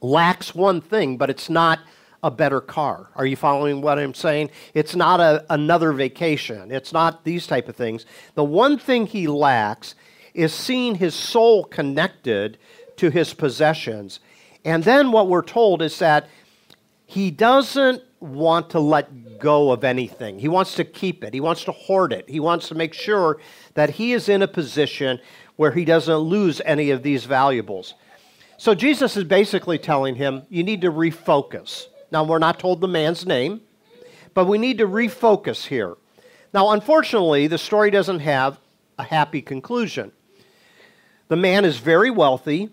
lacks 0.00 0.54
one 0.54 0.80
thing, 0.80 1.16
but 1.16 1.30
it's 1.30 1.50
not 1.50 1.80
a 2.24 2.30
better 2.30 2.60
car. 2.62 3.10
Are 3.16 3.26
you 3.26 3.36
following 3.36 3.82
what 3.82 3.98
I'm 3.98 4.14
saying? 4.14 4.50
It's 4.72 4.96
not 4.96 5.20
a, 5.20 5.44
another 5.50 5.92
vacation. 5.92 6.72
It's 6.72 6.90
not 6.90 7.22
these 7.22 7.46
type 7.46 7.68
of 7.68 7.76
things. 7.76 8.06
The 8.34 8.42
one 8.42 8.78
thing 8.78 9.06
he 9.06 9.26
lacks 9.26 9.94
is 10.32 10.52
seeing 10.52 10.94
his 10.94 11.14
soul 11.14 11.64
connected 11.64 12.56
to 12.96 13.10
his 13.10 13.34
possessions. 13.34 14.20
And 14.64 14.82
then 14.82 15.12
what 15.12 15.28
we're 15.28 15.42
told 15.42 15.82
is 15.82 15.98
that 15.98 16.28
he 17.04 17.30
doesn't 17.30 18.02
want 18.20 18.70
to 18.70 18.80
let 18.80 19.38
go 19.38 19.70
of 19.70 19.84
anything. 19.84 20.38
He 20.38 20.48
wants 20.48 20.74
to 20.76 20.84
keep 20.84 21.22
it. 21.22 21.34
He 21.34 21.40
wants 21.40 21.64
to 21.64 21.72
hoard 21.72 22.14
it. 22.14 22.26
He 22.26 22.40
wants 22.40 22.68
to 22.68 22.74
make 22.74 22.94
sure 22.94 23.38
that 23.74 23.90
he 23.90 24.14
is 24.14 24.30
in 24.30 24.40
a 24.40 24.48
position 24.48 25.20
where 25.56 25.72
he 25.72 25.84
doesn't 25.84 26.16
lose 26.16 26.62
any 26.64 26.88
of 26.90 27.02
these 27.02 27.26
valuables. 27.26 27.92
So 28.56 28.74
Jesus 28.74 29.18
is 29.18 29.24
basically 29.24 29.76
telling 29.76 30.14
him, 30.14 30.44
you 30.48 30.62
need 30.62 30.80
to 30.80 30.90
refocus. 30.90 31.88
Now, 32.14 32.22
we're 32.22 32.38
not 32.38 32.60
told 32.60 32.80
the 32.80 32.86
man's 32.86 33.26
name, 33.26 33.60
but 34.34 34.44
we 34.44 34.56
need 34.56 34.78
to 34.78 34.86
refocus 34.86 35.66
here. 35.66 35.96
Now, 36.52 36.70
unfortunately, 36.70 37.48
the 37.48 37.58
story 37.58 37.90
doesn't 37.90 38.20
have 38.20 38.60
a 38.96 39.02
happy 39.02 39.42
conclusion. 39.42 40.12
The 41.26 41.34
man 41.34 41.64
is 41.64 41.78
very 41.78 42.12
wealthy, 42.12 42.70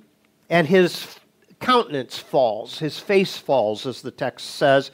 and 0.47 0.67
his 0.67 1.17
countenance 1.59 2.19
falls, 2.19 2.77
his 2.77 2.99
face 2.99 3.35
falls, 3.35 3.87
as 3.87 4.03
the 4.03 4.11
text 4.11 4.45
says, 4.45 4.91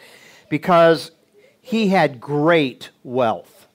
because 0.48 1.12
he 1.60 1.90
had 1.90 2.22
great 2.22 2.92
wealth. 3.04 3.68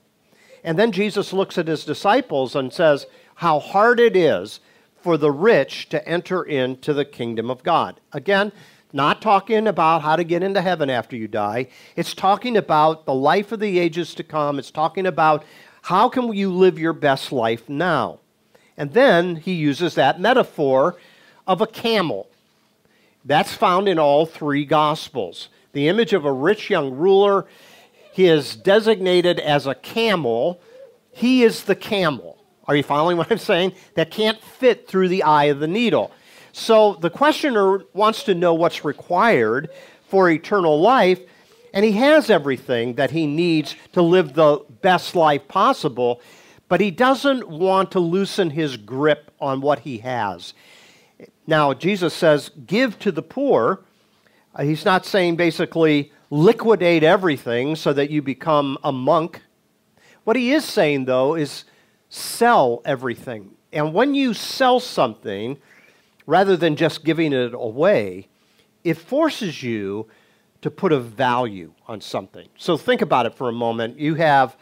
And 0.64 0.78
then 0.78 0.90
Jesus 0.90 1.34
looks 1.34 1.58
at 1.58 1.68
his 1.68 1.84
disciples 1.84 2.56
and 2.56 2.72
says, 2.72 3.04
How 3.34 3.58
hard 3.58 4.00
it 4.00 4.16
is 4.16 4.60
for 5.02 5.18
the 5.18 5.32
rich 5.32 5.90
to 5.90 6.08
enter 6.08 6.42
into 6.42 6.94
the 6.94 7.04
kingdom 7.04 7.50
of 7.50 7.62
God. 7.62 8.00
Again, 8.12 8.52
not 8.92 9.22
talking 9.22 9.66
about 9.66 10.02
how 10.02 10.16
to 10.16 10.24
get 10.24 10.42
into 10.42 10.60
heaven 10.60 10.90
after 10.90 11.16
you 11.16 11.28
die. 11.28 11.68
It's 11.96 12.14
talking 12.14 12.56
about 12.56 13.06
the 13.06 13.14
life 13.14 13.52
of 13.52 13.60
the 13.60 13.78
ages 13.78 14.14
to 14.14 14.22
come. 14.22 14.58
It's 14.58 14.70
talking 14.70 15.06
about 15.06 15.44
how 15.82 16.08
can 16.08 16.32
you 16.32 16.52
live 16.52 16.78
your 16.78 16.92
best 16.92 17.32
life 17.32 17.68
now. 17.68 18.20
And 18.76 18.92
then 18.92 19.36
he 19.36 19.54
uses 19.54 19.94
that 19.94 20.20
metaphor 20.20 20.96
of 21.46 21.60
a 21.60 21.66
camel. 21.66 22.28
That's 23.24 23.52
found 23.52 23.88
in 23.88 23.98
all 23.98 24.26
three 24.26 24.64
Gospels. 24.64 25.48
The 25.72 25.88
image 25.88 26.12
of 26.12 26.24
a 26.24 26.32
rich 26.32 26.68
young 26.68 26.92
ruler, 26.92 27.46
he 28.12 28.26
is 28.26 28.56
designated 28.56 29.40
as 29.40 29.66
a 29.66 29.74
camel. 29.74 30.60
He 31.12 31.42
is 31.42 31.64
the 31.64 31.76
camel. 31.76 32.38
Are 32.66 32.76
you 32.76 32.82
following 32.82 33.16
what 33.16 33.30
I'm 33.30 33.38
saying? 33.38 33.72
That 33.94 34.10
can't 34.10 34.40
fit 34.40 34.86
through 34.86 35.08
the 35.08 35.22
eye 35.22 35.44
of 35.44 35.60
the 35.60 35.66
needle. 35.66 36.12
So 36.52 36.94
the 36.94 37.10
questioner 37.10 37.80
wants 37.94 38.22
to 38.24 38.34
know 38.34 38.54
what's 38.54 38.84
required 38.84 39.70
for 40.08 40.28
eternal 40.28 40.80
life, 40.80 41.20
and 41.72 41.84
he 41.84 41.92
has 41.92 42.28
everything 42.28 42.94
that 42.94 43.10
he 43.10 43.26
needs 43.26 43.74
to 43.92 44.02
live 44.02 44.34
the 44.34 44.60
best 44.82 45.16
life 45.16 45.48
possible, 45.48 46.20
but 46.68 46.80
he 46.80 46.90
doesn't 46.90 47.48
want 47.48 47.90
to 47.92 48.00
loosen 48.00 48.50
his 48.50 48.76
grip 48.76 49.30
on 49.40 49.62
what 49.62 49.80
he 49.80 49.98
has. 49.98 50.52
Now, 51.46 51.72
Jesus 51.74 52.12
says, 52.14 52.50
give 52.66 52.98
to 53.00 53.10
the 53.10 53.22
poor. 53.22 53.80
Uh, 54.54 54.64
he's 54.64 54.84
not 54.84 55.06
saying 55.06 55.36
basically 55.36 56.12
liquidate 56.30 57.02
everything 57.02 57.76
so 57.76 57.92
that 57.92 58.10
you 58.10 58.22
become 58.22 58.78
a 58.84 58.92
monk. 58.92 59.42
What 60.24 60.36
he 60.36 60.52
is 60.52 60.64
saying, 60.64 61.06
though, 61.06 61.34
is 61.34 61.64
sell 62.10 62.82
everything. 62.84 63.50
And 63.72 63.94
when 63.94 64.14
you 64.14 64.34
sell 64.34 64.78
something, 64.78 65.58
rather 66.26 66.56
than 66.56 66.76
just 66.76 67.04
giving 67.04 67.32
it 67.32 67.54
away, 67.54 68.28
it 68.84 68.94
forces 68.94 69.62
you 69.62 70.08
to 70.60 70.70
put 70.70 70.92
a 70.92 71.00
value 71.00 71.72
on 71.88 72.00
something. 72.00 72.48
So 72.56 72.76
think 72.76 73.02
about 73.02 73.26
it 73.26 73.34
for 73.34 73.48
a 73.48 73.52
moment. 73.52 73.98
You 73.98 74.14
have, 74.14 74.56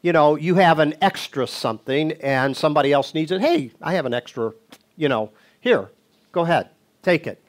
you 0.00 0.12
know, 0.12 0.36
you 0.36 0.54
have 0.56 0.78
an 0.78 0.94
extra 1.00 1.46
something 1.46 2.12
and 2.12 2.56
somebody 2.56 2.92
else 2.92 3.14
needs 3.14 3.30
it. 3.30 3.40
Hey, 3.40 3.70
I 3.80 3.94
have 3.94 4.06
an 4.06 4.14
extra, 4.14 4.52
you 4.96 5.08
know, 5.08 5.30
here, 5.60 5.90
go 6.32 6.42
ahead, 6.42 6.70
take 7.02 7.26
it. 7.26 7.42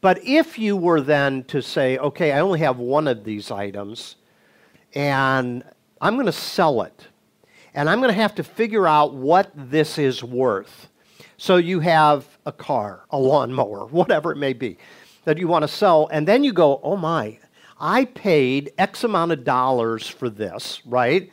But 0.00 0.24
if 0.24 0.58
you 0.58 0.76
were 0.76 1.00
then 1.00 1.42
to 1.44 1.60
say, 1.60 1.98
okay, 1.98 2.32
I 2.32 2.40
only 2.40 2.60
have 2.60 2.78
one 2.78 3.08
of 3.08 3.24
these 3.24 3.50
items 3.50 4.14
and 4.94 5.64
I'm 6.00 6.14
going 6.14 6.26
to 6.26 6.32
sell 6.32 6.82
it 6.82 7.08
and 7.74 7.90
I'm 7.90 8.00
going 8.00 8.14
to 8.14 8.20
have 8.20 8.36
to 8.36 8.44
figure 8.44 8.86
out 8.86 9.14
what 9.14 9.50
this 9.54 9.98
is 9.98 10.22
worth. 10.22 10.88
So 11.38 11.56
you 11.56 11.78
have 11.80 12.26
a 12.44 12.52
car, 12.52 13.04
a 13.10 13.18
lawnmower, 13.18 13.86
whatever 13.90 14.32
it 14.32 14.36
may 14.36 14.52
be 14.52 14.76
that 15.24 15.38
you 15.38 15.48
want 15.48 15.62
to 15.62 15.68
sell, 15.68 16.08
and 16.12 16.26
then 16.26 16.44
you 16.44 16.52
go, 16.52 16.80
oh 16.82 16.96
my, 16.96 17.38
I 17.80 18.06
paid 18.06 18.72
X 18.76 19.04
amount 19.04 19.32
of 19.32 19.44
dollars 19.44 20.06
for 20.06 20.28
this, 20.28 20.82
right? 20.84 21.30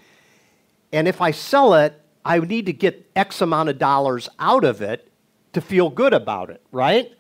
And 0.94 1.08
if 1.08 1.22
I 1.22 1.32
sell 1.32 1.74
it, 1.74 2.00
I 2.24 2.40
need 2.40 2.68
to 2.68 2.74
get 2.74 3.10
X 3.16 3.42
amount 3.42 3.70
of 3.70 3.80
dollars 3.80 4.30
out 4.40 4.64
of 4.64 4.82
it 4.82 5.12
to 5.54 5.62
feel 5.62 5.90
good 5.90 6.14
about 6.14 6.50
it, 6.50 6.62
right? 6.72 7.12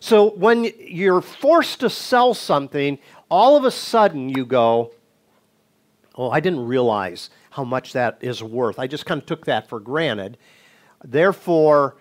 So 0.00 0.30
when 0.30 0.70
you're 0.78 1.22
forced 1.22 1.80
to 1.80 1.88
sell 1.88 2.34
something, 2.34 2.98
all 3.30 3.56
of 3.56 3.64
a 3.64 3.70
sudden 3.70 4.28
you 4.28 4.44
go, 4.44 4.92
oh, 6.16 6.30
I 6.30 6.40
didn't 6.40 6.66
realize 6.66 7.30
how 7.50 7.64
much 7.64 7.92
that 7.94 8.18
is 8.20 8.42
worth. 8.42 8.78
I 8.78 8.86
just 8.86 9.06
kind 9.06 9.20
of 9.20 9.26
took 9.26 9.46
that 9.46 9.68
for 9.68 9.80
granted. 9.80 10.36
Therefore, 11.02 11.96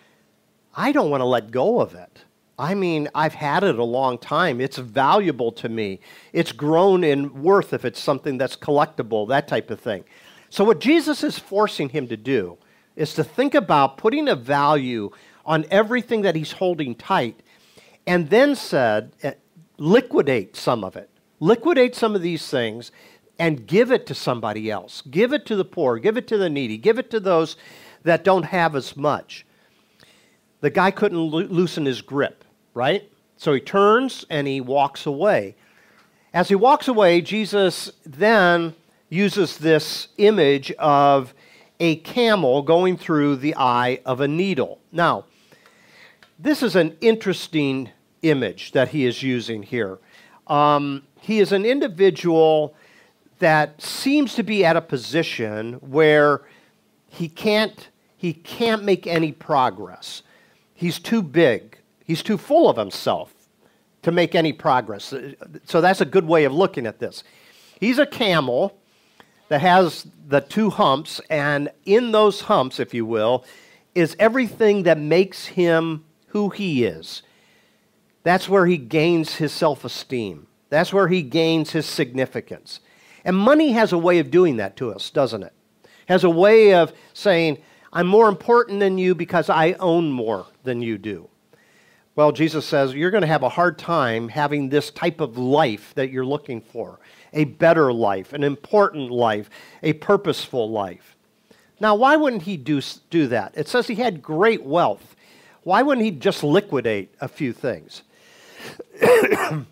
I 0.75 0.91
don't 0.91 1.09
want 1.09 1.21
to 1.21 1.25
let 1.25 1.51
go 1.51 1.79
of 1.79 1.93
it. 1.93 2.25
I 2.57 2.75
mean, 2.75 3.09
I've 3.15 3.33
had 3.33 3.63
it 3.63 3.79
a 3.79 3.83
long 3.83 4.17
time. 4.17 4.61
It's 4.61 4.77
valuable 4.77 5.51
to 5.53 5.69
me. 5.69 5.99
It's 6.33 6.51
grown 6.51 7.03
in 7.03 7.41
worth 7.41 7.73
if 7.73 7.83
it's 7.83 7.99
something 7.99 8.37
that's 8.37 8.55
collectible, 8.55 9.27
that 9.29 9.47
type 9.47 9.71
of 9.71 9.79
thing. 9.79 10.03
So, 10.49 10.63
what 10.63 10.79
Jesus 10.79 11.23
is 11.23 11.39
forcing 11.39 11.89
him 11.89 12.07
to 12.07 12.17
do 12.17 12.57
is 12.95 13.15
to 13.15 13.23
think 13.23 13.55
about 13.55 13.97
putting 13.97 14.27
a 14.27 14.35
value 14.35 15.09
on 15.45 15.65
everything 15.71 16.21
that 16.21 16.35
he's 16.35 16.53
holding 16.53 16.95
tight, 16.95 17.41
and 18.05 18.29
then 18.29 18.55
said, 18.55 19.11
eh, 19.23 19.33
liquidate 19.77 20.55
some 20.55 20.83
of 20.83 20.95
it. 20.95 21.09
Liquidate 21.39 21.95
some 21.95 22.15
of 22.15 22.21
these 22.21 22.47
things 22.49 22.91
and 23.39 23.65
give 23.65 23.91
it 23.91 24.05
to 24.05 24.15
somebody 24.15 24.69
else. 24.69 25.01
Give 25.09 25.33
it 25.33 25.45
to 25.47 25.55
the 25.55 25.65
poor, 25.65 25.97
give 25.97 26.17
it 26.17 26.27
to 26.27 26.37
the 26.37 26.49
needy, 26.49 26.77
give 26.77 26.99
it 26.99 27.09
to 27.11 27.19
those 27.19 27.57
that 28.03 28.23
don't 28.23 28.43
have 28.43 28.75
as 28.75 28.95
much 28.95 29.45
the 30.63 30.69
guy 30.69 30.89
couldn't 30.91 31.29
lo- 31.29 31.41
loosen 31.41 31.85
his 31.85 32.01
grip, 32.01 32.45
right? 32.73 33.11
So 33.35 33.51
he 33.51 33.59
turns 33.59 34.25
and 34.29 34.47
he 34.47 34.61
walks 34.61 35.05
away. 35.05 35.55
As 36.33 36.47
he 36.47 36.55
walks 36.55 36.87
away, 36.87 37.19
Jesus 37.19 37.91
then 38.05 38.73
uses 39.09 39.57
this 39.57 40.07
image 40.17 40.71
of 40.79 41.33
a 41.81 41.97
camel 41.97 42.61
going 42.61 42.95
through 42.95 43.35
the 43.35 43.53
eye 43.57 43.99
of 44.05 44.21
a 44.21 44.27
needle. 44.27 44.79
Now, 44.93 45.25
this 46.39 46.63
is 46.63 46.77
an 46.77 46.95
interesting 47.01 47.89
image 48.21 48.71
that 48.71 48.87
he 48.87 49.05
is 49.05 49.21
using 49.21 49.63
here. 49.63 49.99
Um, 50.47 51.03
he 51.19 51.41
is 51.41 51.51
an 51.51 51.65
individual 51.65 52.73
that 53.39 53.81
seems 53.81 54.33
to 54.35 54.43
be 54.43 54.63
at 54.63 54.77
a 54.77 54.81
position 54.81 55.73
where 55.73 56.39
he 57.09 57.27
can't, 57.27 57.89
he 58.15 58.31
can't 58.31 58.85
make 58.85 59.05
any 59.05 59.33
progress. 59.33 60.23
He's 60.73 60.99
too 60.99 61.21
big. 61.21 61.77
He's 62.05 62.23
too 62.23 62.37
full 62.37 62.69
of 62.69 62.77
himself 62.77 63.33
to 64.01 64.11
make 64.11 64.35
any 64.35 64.53
progress. 64.53 65.13
So 65.65 65.81
that's 65.81 66.01
a 66.01 66.05
good 66.05 66.25
way 66.25 66.43
of 66.43 66.53
looking 66.53 66.85
at 66.85 66.99
this. 66.99 67.23
He's 67.79 67.99
a 67.99 68.05
camel 68.05 68.77
that 69.49 69.61
has 69.61 70.07
the 70.27 70.41
two 70.41 70.69
humps, 70.69 71.21
and 71.29 71.69
in 71.85 72.11
those 72.11 72.41
humps, 72.41 72.79
if 72.79 72.93
you 72.93 73.05
will, 73.05 73.45
is 73.93 74.15
everything 74.19 74.83
that 74.83 74.97
makes 74.97 75.45
him 75.45 76.03
who 76.27 76.49
he 76.49 76.85
is. 76.85 77.21
That's 78.23 78.49
where 78.49 78.65
he 78.65 78.77
gains 78.77 79.35
his 79.35 79.51
self 79.51 79.85
esteem. 79.85 80.47
That's 80.69 80.91
where 80.91 81.07
he 81.07 81.21
gains 81.21 81.71
his 81.71 81.85
significance. 81.85 82.79
And 83.23 83.37
money 83.37 83.73
has 83.73 83.93
a 83.93 83.97
way 83.97 84.19
of 84.19 84.31
doing 84.31 84.57
that 84.57 84.75
to 84.77 84.91
us, 84.91 85.09
doesn't 85.09 85.43
it? 85.43 85.53
Has 86.07 86.23
a 86.23 86.29
way 86.29 86.73
of 86.73 86.91
saying, 87.13 87.59
I'm 87.93 88.07
more 88.07 88.27
important 88.27 88.79
than 88.79 88.97
you 88.97 89.13
because 89.13 89.49
I 89.49 89.73
own 89.73 90.11
more 90.11 90.47
than 90.63 90.81
you 90.81 90.97
do. 90.97 91.29
Well, 92.15 92.31
Jesus 92.31 92.65
says 92.65 92.93
you're 92.93 93.11
going 93.11 93.21
to 93.21 93.27
have 93.27 93.43
a 93.43 93.49
hard 93.49 93.77
time 93.77 94.29
having 94.29 94.69
this 94.69 94.89
type 94.89 95.21
of 95.21 95.37
life 95.37 95.93
that 95.95 96.09
you're 96.11 96.25
looking 96.25 96.59
for 96.59 96.99
a 97.33 97.45
better 97.45 97.93
life, 97.93 98.33
an 98.33 98.43
important 98.43 99.11
life, 99.11 99.49
a 99.81 99.93
purposeful 99.93 100.69
life. 100.69 101.15
Now, 101.79 101.95
why 101.95 102.15
wouldn't 102.15 102.43
he 102.43 102.57
do, 102.57 102.81
do 103.09 103.27
that? 103.27 103.53
It 103.55 103.67
says 103.67 103.87
he 103.87 103.95
had 103.95 104.21
great 104.21 104.63
wealth. 104.63 105.15
Why 105.63 105.81
wouldn't 105.81 106.05
he 106.05 106.11
just 106.11 106.43
liquidate 106.43 107.13
a 107.21 107.27
few 107.27 107.53
things? 107.53 108.03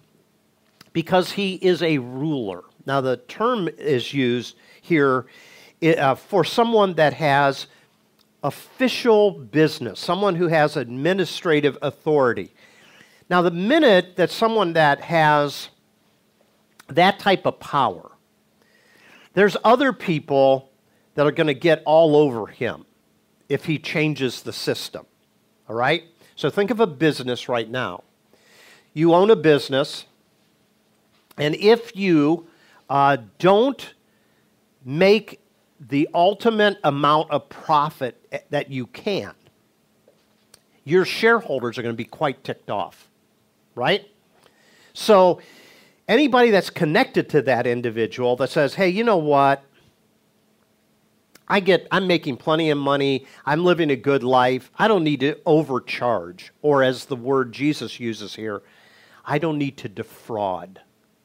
because 0.94 1.32
he 1.34 1.56
is 1.56 1.84
a 1.84 2.00
ruler. 2.00 2.64
Now, 2.86 3.02
the 3.02 3.18
term 3.18 3.70
is 3.78 4.14
used 4.14 4.56
here 4.82 5.28
uh, 5.84 6.16
for 6.16 6.44
someone 6.44 6.96
that 6.96 7.14
has 7.14 7.68
official 8.44 9.32
business, 9.32 10.00
someone 10.00 10.36
who 10.36 10.48
has 10.48 10.76
administrative 10.76 11.78
authority. 11.82 12.54
Now, 13.30 13.42
the 13.42 13.52
minute 13.52 14.16
that 14.16 14.32
someone 14.32 14.74
that 14.74 15.02
has 15.02 15.70
that 16.88 17.20
type 17.20 17.46
of 17.46 17.60
power, 17.60 18.12
there's 19.34 19.56
other 19.64 19.94
people 19.94 20.70
that 21.16 21.26
are 21.26 21.32
going 21.32 21.48
to 21.48 21.54
get 21.54 21.84
all 21.86 22.16
over 22.16 22.48
him 22.48 22.86
if 23.48 23.66
he 23.66 23.78
changes 23.78 24.42
the 24.42 24.54
system. 24.54 25.06
All 25.70 25.76
right? 25.76 26.04
So 26.36 26.50
think 26.50 26.72
of 26.72 26.80
a 26.80 26.88
business 26.88 27.48
right 27.48 27.70
now. 27.70 28.04
You 28.94 29.14
own 29.14 29.30
a 29.30 29.36
business, 29.36 30.06
and 31.38 31.56
if 31.56 31.96
you 31.96 32.48
uh, 32.90 33.18
don't 33.40 33.94
make 34.84 35.41
the 35.90 36.08
ultimate 36.14 36.78
amount 36.84 37.32
of 37.32 37.50
profit 37.50 38.46
that 38.52 38.70
you 38.70 38.86
can, 38.88 39.34
your 40.84 41.06
shareholders 41.06 41.78
are 41.78 41.82
going 41.82 41.94
to 41.94 41.98
be 41.98 42.06
quite 42.06 42.44
ticked 42.44 42.70
off, 42.70 43.10
right? 43.74 44.08
So, 44.94 45.42
anybody 46.08 46.52
that's 46.52 46.70
connected 46.70 47.30
to 47.30 47.42
that 47.44 47.66
individual 47.66 48.36
that 48.38 48.50
says, 48.50 48.76
hey, 48.76 48.90
you 48.90 49.04
know 49.04 49.18
what? 49.18 49.64
I 51.48 51.60
get, 51.60 51.88
I'm 51.92 52.08
making 52.08 52.38
plenty 52.38 52.70
of 52.70 52.78
money. 52.78 53.26
I'm 53.46 53.66
living 53.66 53.90
a 53.90 53.96
good 53.96 54.24
life. 54.24 54.72
I 54.78 54.88
don't 54.88 55.04
need 55.04 55.20
to 55.22 55.38
overcharge. 55.46 56.52
Or, 56.62 56.84
as 56.84 57.06
the 57.06 57.16
word 57.16 57.52
Jesus 57.52 58.00
uses 58.00 58.36
here, 58.36 58.62
I 59.26 59.38
don't 59.38 59.58
need 59.58 59.78
to 59.78 59.90
defraud 59.90 60.82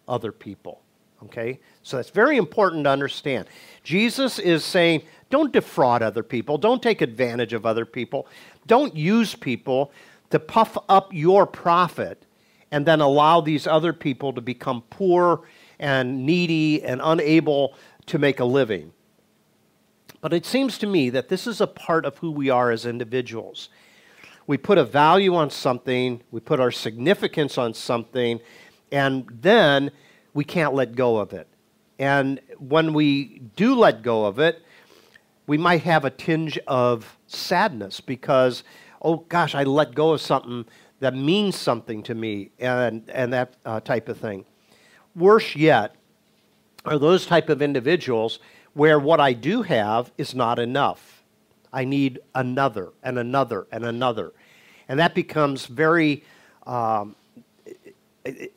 other 0.09 0.33
people. 0.33 0.83
Okay? 1.25 1.61
So 1.83 1.97
that's 1.97 2.11
very 2.11 2.37
important 2.37 2.85
to 2.85 2.91
understand. 2.91 3.47
Jesus 3.83 4.39
is 4.39 4.65
saying, 4.65 5.03
don't 5.31 5.53
defraud 5.53 6.03
other 6.03 6.23
people, 6.23 6.59
don't 6.59 6.83
take 6.83 7.01
advantage 7.01 7.53
of 7.53 7.67
other 7.67 7.85
people, 7.85 8.27
don't 8.67 8.95
use 8.95 9.35
people 9.35 9.93
to 10.31 10.39
puff 10.39 10.77
up 10.89 11.13
your 11.13 11.47
profit 11.47 12.25
and 12.71 12.85
then 12.85 13.01
allow 13.01 13.41
these 13.41 13.67
other 13.67 13.93
people 13.93 14.33
to 14.33 14.41
become 14.41 14.83
poor 14.91 15.43
and 15.79 16.25
needy 16.27 16.83
and 16.83 17.01
unable 17.03 17.75
to 18.07 18.19
make 18.19 18.41
a 18.41 18.45
living. 18.45 18.93
But 20.21 20.33
it 20.33 20.47
seems 20.47 20.79
to 20.79 20.87
me 20.87 21.11
that 21.11 21.29
this 21.29 21.47
is 21.47 21.61
a 21.61 21.67
part 21.67 22.05
of 22.05 22.19
who 22.19 22.31
we 22.31 22.51
are 22.51 22.71
as 22.71 22.87
individuals. 22.87 23.69
We 24.47 24.57
put 24.57 24.79
a 24.79 24.85
value 24.85 25.35
on 25.35 25.51
something, 25.51 26.23
we 26.31 26.41
put 26.41 26.61
our 26.61 26.71
significance 26.71 27.59
on 27.59 27.75
something, 27.75 28.41
and 28.93 29.29
then 29.41 29.91
we 30.37 30.45
can't 30.45 30.75
let 30.75 30.95
go 30.95 31.17
of 31.17 31.33
it. 31.33 31.49
And 31.99 32.41
when 32.59 32.93
we 32.93 33.41
do 33.57 33.75
let 33.75 34.03
go 34.03 34.27
of 34.27 34.39
it, 34.39 34.63
we 35.47 35.57
might 35.57 35.83
have 35.83 36.05
a 36.05 36.11
tinge 36.11 36.59
of 36.67 37.17
sadness 37.27 38.03
because, 38.03 38.63
oh 39.01 39.25
gosh, 39.31 39.55
I 39.55 39.65
let 39.65 39.95
go 39.95 40.13
of 40.13 40.21
something 40.21 40.67
that 41.01 41.15
means 41.15 41.57
something 41.57 42.03
to 42.03 42.15
me 42.15 42.51
and, 42.59 43.09
and 43.09 43.33
that 43.33 43.55
uh, 43.65 43.81
type 43.81 44.11
of 44.11 44.19
thing. 44.19 44.45
Worse 45.15 45.57
yet 45.57 45.97
are 46.85 46.99
those 46.99 47.25
type 47.25 47.49
of 47.49 47.63
individuals 47.63 48.39
where 48.75 48.99
what 48.99 49.21
I 49.21 49.33
do 49.33 49.63
have 49.63 50.13
is 50.19 50.35
not 50.35 50.59
enough. 50.59 51.25
I 51.73 51.87
need 51.87 52.19
another 52.35 52.93
and 53.03 53.19
another 53.19 53.67
and 53.73 53.87
another. 53.87 54.35
And 54.87 55.01
that 55.01 55.15
becomes 55.15 55.65
very 55.65 56.25
um, 56.67 57.17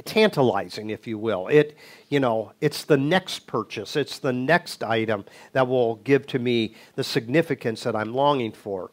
tantalizing, 0.06 0.90
if 0.90 1.08
you 1.08 1.18
will. 1.18 1.48
It, 1.48 1.78
you 2.10 2.20
know, 2.20 2.54
it's 2.62 2.84
the 2.84 2.98
next 2.98 3.48
purchase, 3.48 3.96
it's 3.96 4.20
the 4.20 4.34
next 4.34 4.84
item 4.84 5.26
that 5.54 5.68
will 5.68 5.96
give 5.98 6.28
to 6.28 6.40
me 6.40 6.76
the 6.96 7.04
significance 7.04 7.84
that 7.84 7.96
I'm 7.96 8.14
longing 8.14 8.52
for. 8.52 8.92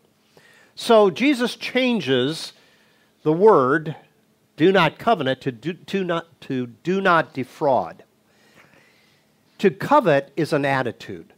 So 0.75 1.11
Jesus 1.11 1.57
changes 1.57 2.53
the 3.23 3.33
word 3.33 3.97
do 4.57 4.73
not 4.73 4.99
covenant 4.99 5.41
to 5.43 5.53
do, 5.53 5.75
to 5.75 6.03
not, 6.03 6.41
to 6.43 6.67
do 6.67 7.01
not 7.01 7.35
defraud. 7.35 8.05
To 9.59 9.71
covet 9.71 10.33
is 10.37 10.53
an 10.53 10.65
attitude. 10.65 11.33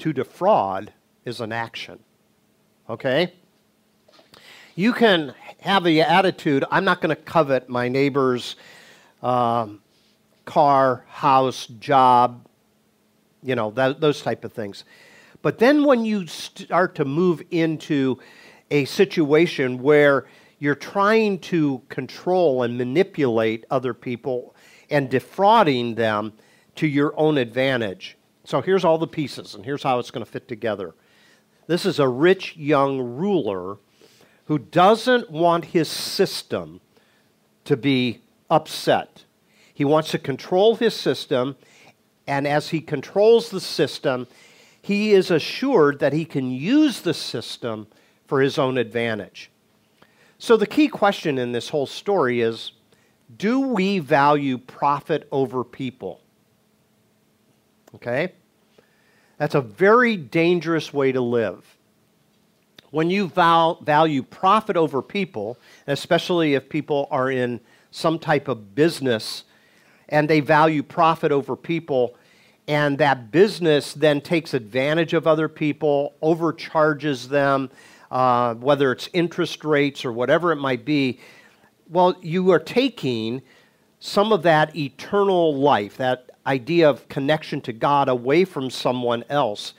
To 0.00 0.12
defraud 0.12 0.92
is 1.24 1.40
an 1.40 1.52
action. 1.52 2.00
Okay? 2.88 3.34
You 4.78 4.92
can 4.92 5.32
have 5.60 5.84
the 5.84 6.02
attitude, 6.02 6.62
I'm 6.70 6.84
not 6.84 7.00
going 7.00 7.08
to 7.08 7.20
covet 7.20 7.70
my 7.70 7.88
neighbor's 7.88 8.56
um, 9.22 9.80
car, 10.44 11.06
house, 11.08 11.66
job, 11.66 12.46
you 13.42 13.54
know, 13.54 13.70
that, 13.70 14.02
those 14.02 14.20
type 14.20 14.44
of 14.44 14.52
things. 14.52 14.84
But 15.40 15.58
then 15.58 15.84
when 15.84 16.04
you 16.04 16.26
start 16.26 16.94
to 16.96 17.06
move 17.06 17.40
into 17.50 18.18
a 18.70 18.84
situation 18.84 19.82
where 19.82 20.26
you're 20.58 20.74
trying 20.74 21.38
to 21.38 21.80
control 21.88 22.62
and 22.62 22.76
manipulate 22.76 23.64
other 23.70 23.94
people 23.94 24.54
and 24.90 25.08
defrauding 25.08 25.94
them 25.94 26.34
to 26.74 26.86
your 26.86 27.18
own 27.18 27.38
advantage. 27.38 28.18
So 28.44 28.60
here's 28.60 28.84
all 28.84 28.98
the 28.98 29.06
pieces, 29.06 29.54
and 29.54 29.64
here's 29.64 29.82
how 29.82 29.98
it's 30.00 30.10
going 30.10 30.24
to 30.24 30.30
fit 30.30 30.48
together. 30.48 30.94
This 31.66 31.86
is 31.86 31.98
a 31.98 32.06
rich 32.06 32.58
young 32.58 33.00
ruler 33.00 33.78
who 34.46 34.58
doesn't 34.58 35.30
want 35.30 35.66
his 35.66 35.88
system 35.88 36.80
to 37.64 37.76
be 37.76 38.22
upset. 38.48 39.24
He 39.74 39.84
wants 39.84 40.10
to 40.12 40.18
control 40.18 40.76
his 40.76 40.94
system, 40.94 41.56
and 42.26 42.46
as 42.46 42.70
he 42.70 42.80
controls 42.80 43.50
the 43.50 43.60
system, 43.60 44.26
he 44.80 45.12
is 45.12 45.30
assured 45.30 45.98
that 45.98 46.12
he 46.12 46.24
can 46.24 46.50
use 46.50 47.00
the 47.00 47.14
system 47.14 47.88
for 48.26 48.40
his 48.40 48.58
own 48.58 48.78
advantage. 48.78 49.50
So, 50.38 50.56
the 50.56 50.66
key 50.66 50.88
question 50.88 51.38
in 51.38 51.52
this 51.52 51.68
whole 51.68 51.86
story 51.86 52.40
is 52.40 52.72
do 53.36 53.60
we 53.60 53.98
value 53.98 54.58
profit 54.58 55.26
over 55.32 55.64
people? 55.64 56.20
Okay? 57.94 58.32
That's 59.38 59.54
a 59.54 59.60
very 59.60 60.16
dangerous 60.16 60.92
way 60.92 61.12
to 61.12 61.20
live. 61.20 61.75
When 62.96 63.10
you 63.10 63.28
val- 63.28 63.74
value 63.82 64.22
profit 64.22 64.74
over 64.74 65.02
people, 65.02 65.58
especially 65.86 66.54
if 66.54 66.70
people 66.70 67.08
are 67.10 67.30
in 67.30 67.60
some 67.90 68.18
type 68.18 68.48
of 68.48 68.74
business 68.74 69.44
and 70.08 70.30
they 70.30 70.40
value 70.40 70.82
profit 70.82 71.30
over 71.30 71.56
people, 71.56 72.16
and 72.66 72.96
that 72.96 73.30
business 73.30 73.92
then 73.92 74.22
takes 74.22 74.54
advantage 74.54 75.12
of 75.12 75.26
other 75.26 75.46
people, 75.46 76.14
overcharges 76.22 77.28
them, 77.28 77.70
uh, 78.10 78.54
whether 78.54 78.92
it's 78.92 79.10
interest 79.12 79.62
rates 79.62 80.02
or 80.02 80.10
whatever 80.10 80.50
it 80.50 80.56
might 80.56 80.86
be, 80.86 81.20
well, 81.90 82.16
you 82.22 82.50
are 82.50 82.58
taking 82.58 83.42
some 84.00 84.32
of 84.32 84.42
that 84.44 84.74
eternal 84.74 85.54
life, 85.54 85.98
that 85.98 86.30
idea 86.46 86.88
of 86.88 87.06
connection 87.10 87.60
to 87.60 87.74
God, 87.74 88.08
away 88.08 88.46
from 88.46 88.70
someone 88.70 89.22
else. 89.28 89.74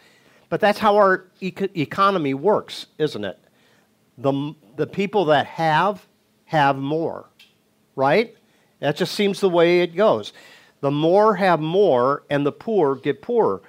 But 0.50 0.62
that's 0.62 0.80
how 0.80 0.96
our 0.96 1.26
economy 1.42 2.34
works, 2.34 2.88
isn't 2.98 3.24
it? 3.24 3.40
The, 4.18 4.56
the 4.78 4.88
people 4.88 5.26
that 5.26 5.46
have, 5.46 6.06
have 6.46 6.78
more, 6.78 7.30
right? 7.96 8.36
That 8.80 8.96
just 8.96 9.14
seems 9.14 9.40
the 9.40 9.50
way 9.50 9.82
it 9.82 9.96
goes. 9.96 10.34
The 10.82 10.92
more 10.92 11.36
have 11.36 11.60
more, 11.60 12.24
and 12.30 12.46
the 12.46 12.52
poor 12.52 12.96
get 12.96 13.22
poorer. 13.22 13.62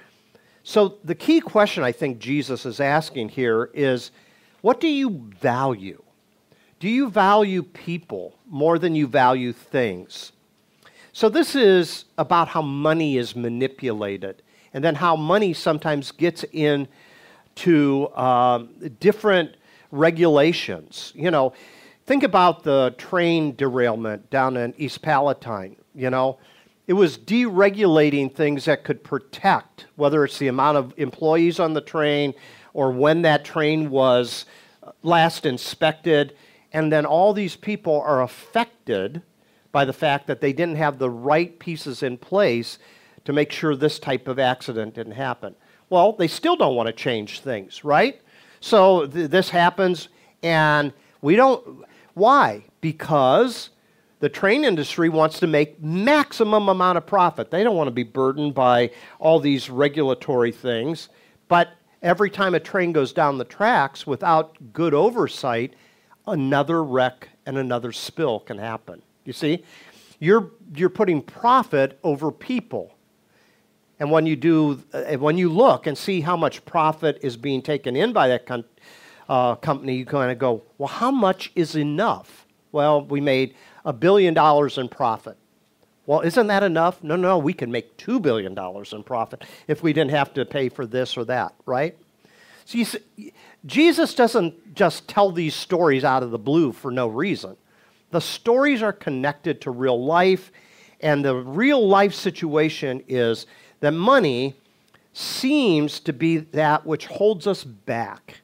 So, 0.62 0.98
the 1.02 1.14
key 1.14 1.40
question 1.40 1.82
I 1.82 1.92
think 1.92 2.18
Jesus 2.18 2.66
is 2.66 2.78
asking 2.78 3.30
here 3.30 3.70
is 3.72 4.10
what 4.60 4.80
do 4.80 4.88
you 4.88 5.30
value? 5.40 6.02
Do 6.78 6.88
you 6.88 7.08
value 7.08 7.62
people 7.62 8.38
more 8.46 8.78
than 8.78 8.94
you 8.94 9.06
value 9.06 9.52
things? 9.52 10.32
So, 11.12 11.28
this 11.28 11.54
is 11.54 12.04
about 12.18 12.48
how 12.48 12.62
money 12.62 13.16
is 13.16 13.34
manipulated 13.34 14.42
and 14.72 14.84
then 14.84 14.94
how 14.94 15.16
money 15.16 15.52
sometimes 15.52 16.12
gets 16.12 16.44
into 16.44 18.14
um, 18.14 18.68
different 19.00 19.56
regulations. 19.90 21.12
You 21.14 21.30
know, 21.30 21.52
think 22.06 22.22
about 22.22 22.62
the 22.62 22.94
train 22.98 23.54
derailment 23.56 24.30
down 24.30 24.56
in 24.56 24.74
East 24.76 25.02
Palestine, 25.02 25.76
You 25.94 26.10
know, 26.10 26.38
it 26.86 26.94
was 26.94 27.18
deregulating 27.18 28.34
things 28.34 28.64
that 28.64 28.82
could 28.82 29.04
protect, 29.04 29.86
whether 29.96 30.24
it's 30.24 30.38
the 30.38 30.48
amount 30.48 30.78
of 30.78 30.94
employees 30.96 31.60
on 31.60 31.74
the 31.74 31.82
train 31.82 32.34
or 32.72 32.92
when 32.92 33.22
that 33.22 33.44
train 33.44 33.90
was 33.90 34.46
last 35.02 35.44
inspected. 35.44 36.34
And 36.72 36.92
then 36.92 37.04
all 37.04 37.32
these 37.34 37.56
people 37.56 38.00
are 38.00 38.22
affected 38.22 39.22
by 39.70 39.84
the 39.84 39.92
fact 39.92 40.26
that 40.28 40.40
they 40.40 40.52
didn't 40.52 40.76
have 40.76 40.98
the 40.98 41.10
right 41.10 41.58
pieces 41.58 42.02
in 42.02 42.16
place 42.16 42.78
to 43.28 43.32
make 43.34 43.52
sure 43.52 43.76
this 43.76 43.98
type 43.98 44.26
of 44.26 44.38
accident 44.38 44.94
didn't 44.94 45.12
happen. 45.12 45.54
Well, 45.90 46.12
they 46.14 46.28
still 46.28 46.56
don't 46.56 46.74
want 46.74 46.86
to 46.86 46.94
change 46.94 47.40
things, 47.40 47.84
right? 47.84 48.22
So 48.60 49.06
th- 49.06 49.28
this 49.28 49.50
happens, 49.50 50.08
and 50.42 50.94
we 51.20 51.36
don't. 51.36 51.84
Why? 52.14 52.64
Because 52.80 53.68
the 54.20 54.30
train 54.30 54.64
industry 54.64 55.10
wants 55.10 55.40
to 55.40 55.46
make 55.46 55.78
maximum 55.82 56.70
amount 56.70 56.96
of 56.96 57.06
profit. 57.06 57.50
They 57.50 57.62
don't 57.62 57.76
want 57.76 57.88
to 57.88 57.92
be 57.92 58.02
burdened 58.02 58.54
by 58.54 58.92
all 59.18 59.40
these 59.40 59.68
regulatory 59.68 60.50
things. 60.50 61.10
But 61.48 61.68
every 62.00 62.30
time 62.30 62.54
a 62.54 62.60
train 62.60 62.92
goes 62.92 63.12
down 63.12 63.36
the 63.36 63.44
tracks 63.44 64.06
without 64.06 64.72
good 64.72 64.94
oversight, 64.94 65.74
another 66.26 66.82
wreck 66.82 67.28
and 67.44 67.58
another 67.58 67.92
spill 67.92 68.40
can 68.40 68.56
happen. 68.56 69.02
You 69.26 69.34
see? 69.34 69.64
You're, 70.18 70.52
you're 70.74 70.88
putting 70.88 71.20
profit 71.20 71.98
over 72.02 72.32
people. 72.32 72.94
And 74.00 74.10
when 74.10 74.26
you 74.26 74.36
do, 74.36 74.82
uh, 74.92 75.14
when 75.14 75.38
you 75.38 75.48
look 75.48 75.86
and 75.86 75.96
see 75.98 76.20
how 76.20 76.36
much 76.36 76.64
profit 76.64 77.18
is 77.22 77.36
being 77.36 77.62
taken 77.62 77.96
in 77.96 78.12
by 78.12 78.28
that 78.28 78.46
com- 78.46 78.64
uh, 79.28 79.56
company, 79.56 79.96
you 79.96 80.06
kind 80.06 80.30
of 80.30 80.38
go, 80.38 80.62
well, 80.78 80.88
how 80.88 81.10
much 81.10 81.50
is 81.54 81.76
enough? 81.76 82.46
Well, 82.70 83.04
we 83.04 83.20
made 83.20 83.54
a 83.84 83.92
billion 83.92 84.34
dollars 84.34 84.78
in 84.78 84.88
profit. 84.88 85.36
Well, 86.06 86.20
isn't 86.20 86.46
that 86.46 86.62
enough? 86.62 87.02
No, 87.02 87.16
no, 87.16 87.36
we 87.38 87.52
can 87.52 87.70
make 87.70 87.96
$2 87.98 88.22
billion 88.22 88.56
in 88.92 89.02
profit 89.02 89.44
if 89.66 89.82
we 89.82 89.92
didn't 89.92 90.12
have 90.12 90.32
to 90.34 90.46
pay 90.46 90.70
for 90.70 90.86
this 90.86 91.16
or 91.18 91.24
that, 91.26 91.54
right? 91.66 91.98
So 92.64 92.82
see, 92.82 93.32
Jesus 93.66 94.14
doesn't 94.14 94.74
just 94.74 95.08
tell 95.08 95.30
these 95.32 95.54
stories 95.54 96.04
out 96.04 96.22
of 96.22 96.30
the 96.30 96.38
blue 96.38 96.72
for 96.72 96.90
no 96.90 97.08
reason. 97.08 97.56
The 98.10 98.20
stories 98.20 98.82
are 98.82 98.92
connected 98.92 99.60
to 99.62 99.70
real 99.70 100.02
life, 100.02 100.50
and 101.00 101.22
the 101.22 101.34
real 101.34 101.86
life 101.86 102.14
situation 102.14 103.04
is 103.06 103.46
that 103.80 103.92
money 103.92 104.56
seems 105.12 106.00
to 106.00 106.12
be 106.12 106.38
that 106.38 106.86
which 106.86 107.06
holds 107.06 107.46
us 107.46 107.64
back. 107.64 108.40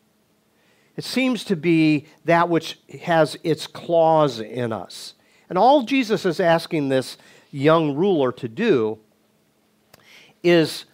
It 0.97 1.05
seems 1.05 1.45
to 1.45 1.57
be 1.57 2.07
that 2.25 2.49
which 2.49 2.79
has 3.03 3.37
its 3.43 3.67
claws 3.67 4.41
in 4.41 4.73
us. 4.73 5.15
And 5.49 5.59
all 5.59 5.83
Jesus 5.83 6.25
is 6.25 6.41
asking 6.41 6.89
this 6.89 7.17
young 7.51 7.95
ruler 7.95 8.33
to 8.33 8.49
do 8.49 8.99
is 10.43 10.85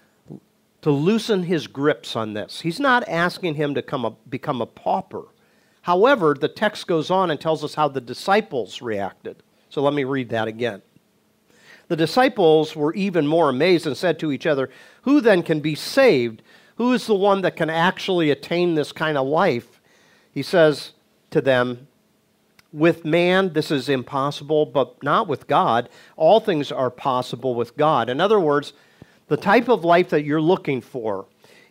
to 0.82 0.90
loosen 0.90 1.42
his 1.42 1.66
grips 1.66 2.16
on 2.16 2.32
this. 2.32 2.60
He's 2.60 2.80
not 2.80 3.06
asking 3.08 3.54
him 3.54 3.74
to 3.74 3.96
a, 3.96 4.10
become 4.28 4.62
a 4.62 4.66
pauper. 4.66 5.24
However, 5.82 6.34
the 6.38 6.48
text 6.48 6.86
goes 6.86 7.10
on 7.10 7.30
and 7.30 7.40
tells 7.40 7.64
us 7.64 7.74
how 7.74 7.88
the 7.88 8.00
disciples 8.00 8.80
reacted. 8.80 9.42
So 9.68 9.82
let 9.82 9.94
me 9.94 10.04
read 10.04 10.30
that 10.30 10.48
again. 10.48 10.82
The 11.90 11.96
disciples 11.96 12.76
were 12.76 12.94
even 12.94 13.26
more 13.26 13.48
amazed 13.48 13.84
and 13.84 13.96
said 13.96 14.20
to 14.20 14.30
each 14.30 14.46
other, 14.46 14.70
Who 15.02 15.20
then 15.20 15.42
can 15.42 15.58
be 15.58 15.74
saved? 15.74 16.40
Who 16.76 16.92
is 16.92 17.08
the 17.08 17.16
one 17.16 17.40
that 17.40 17.56
can 17.56 17.68
actually 17.68 18.30
attain 18.30 18.76
this 18.76 18.92
kind 18.92 19.18
of 19.18 19.26
life? 19.26 19.80
He 20.30 20.44
says 20.44 20.92
to 21.32 21.40
them, 21.40 21.88
With 22.72 23.04
man, 23.04 23.54
this 23.54 23.72
is 23.72 23.88
impossible, 23.88 24.66
but 24.66 25.02
not 25.02 25.26
with 25.26 25.48
God. 25.48 25.88
All 26.14 26.38
things 26.38 26.70
are 26.70 26.92
possible 26.92 27.56
with 27.56 27.76
God. 27.76 28.08
In 28.08 28.20
other 28.20 28.38
words, 28.38 28.72
the 29.26 29.36
type 29.36 29.68
of 29.68 29.84
life 29.84 30.10
that 30.10 30.22
you're 30.22 30.40
looking 30.40 30.80
for 30.80 31.26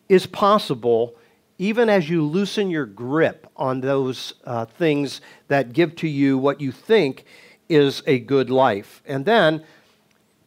is 0.09 0.27
possible 0.27 1.15
even 1.57 1.87
as 1.87 2.09
you 2.09 2.25
loosen 2.25 2.69
your 2.69 2.85
grip 2.85 3.47
on 3.55 3.79
those 3.79 4.33
uh, 4.43 4.65
things 4.65 5.21
that 5.47 5.71
give 5.71 5.95
to 5.95 6.09
you 6.09 6.37
what 6.37 6.59
you 6.59 6.73
think 6.73 7.23
is 7.69 8.03
a 8.05 8.19
good 8.19 8.49
life. 8.49 9.01
And 9.05 9.23
then 9.23 9.63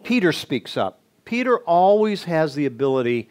Peter 0.03 0.33
speaks 0.33 0.77
up. 0.77 1.01
Peter 1.25 1.59
always 1.59 2.25
has 2.25 2.55
the 2.55 2.67
ability 2.67 3.29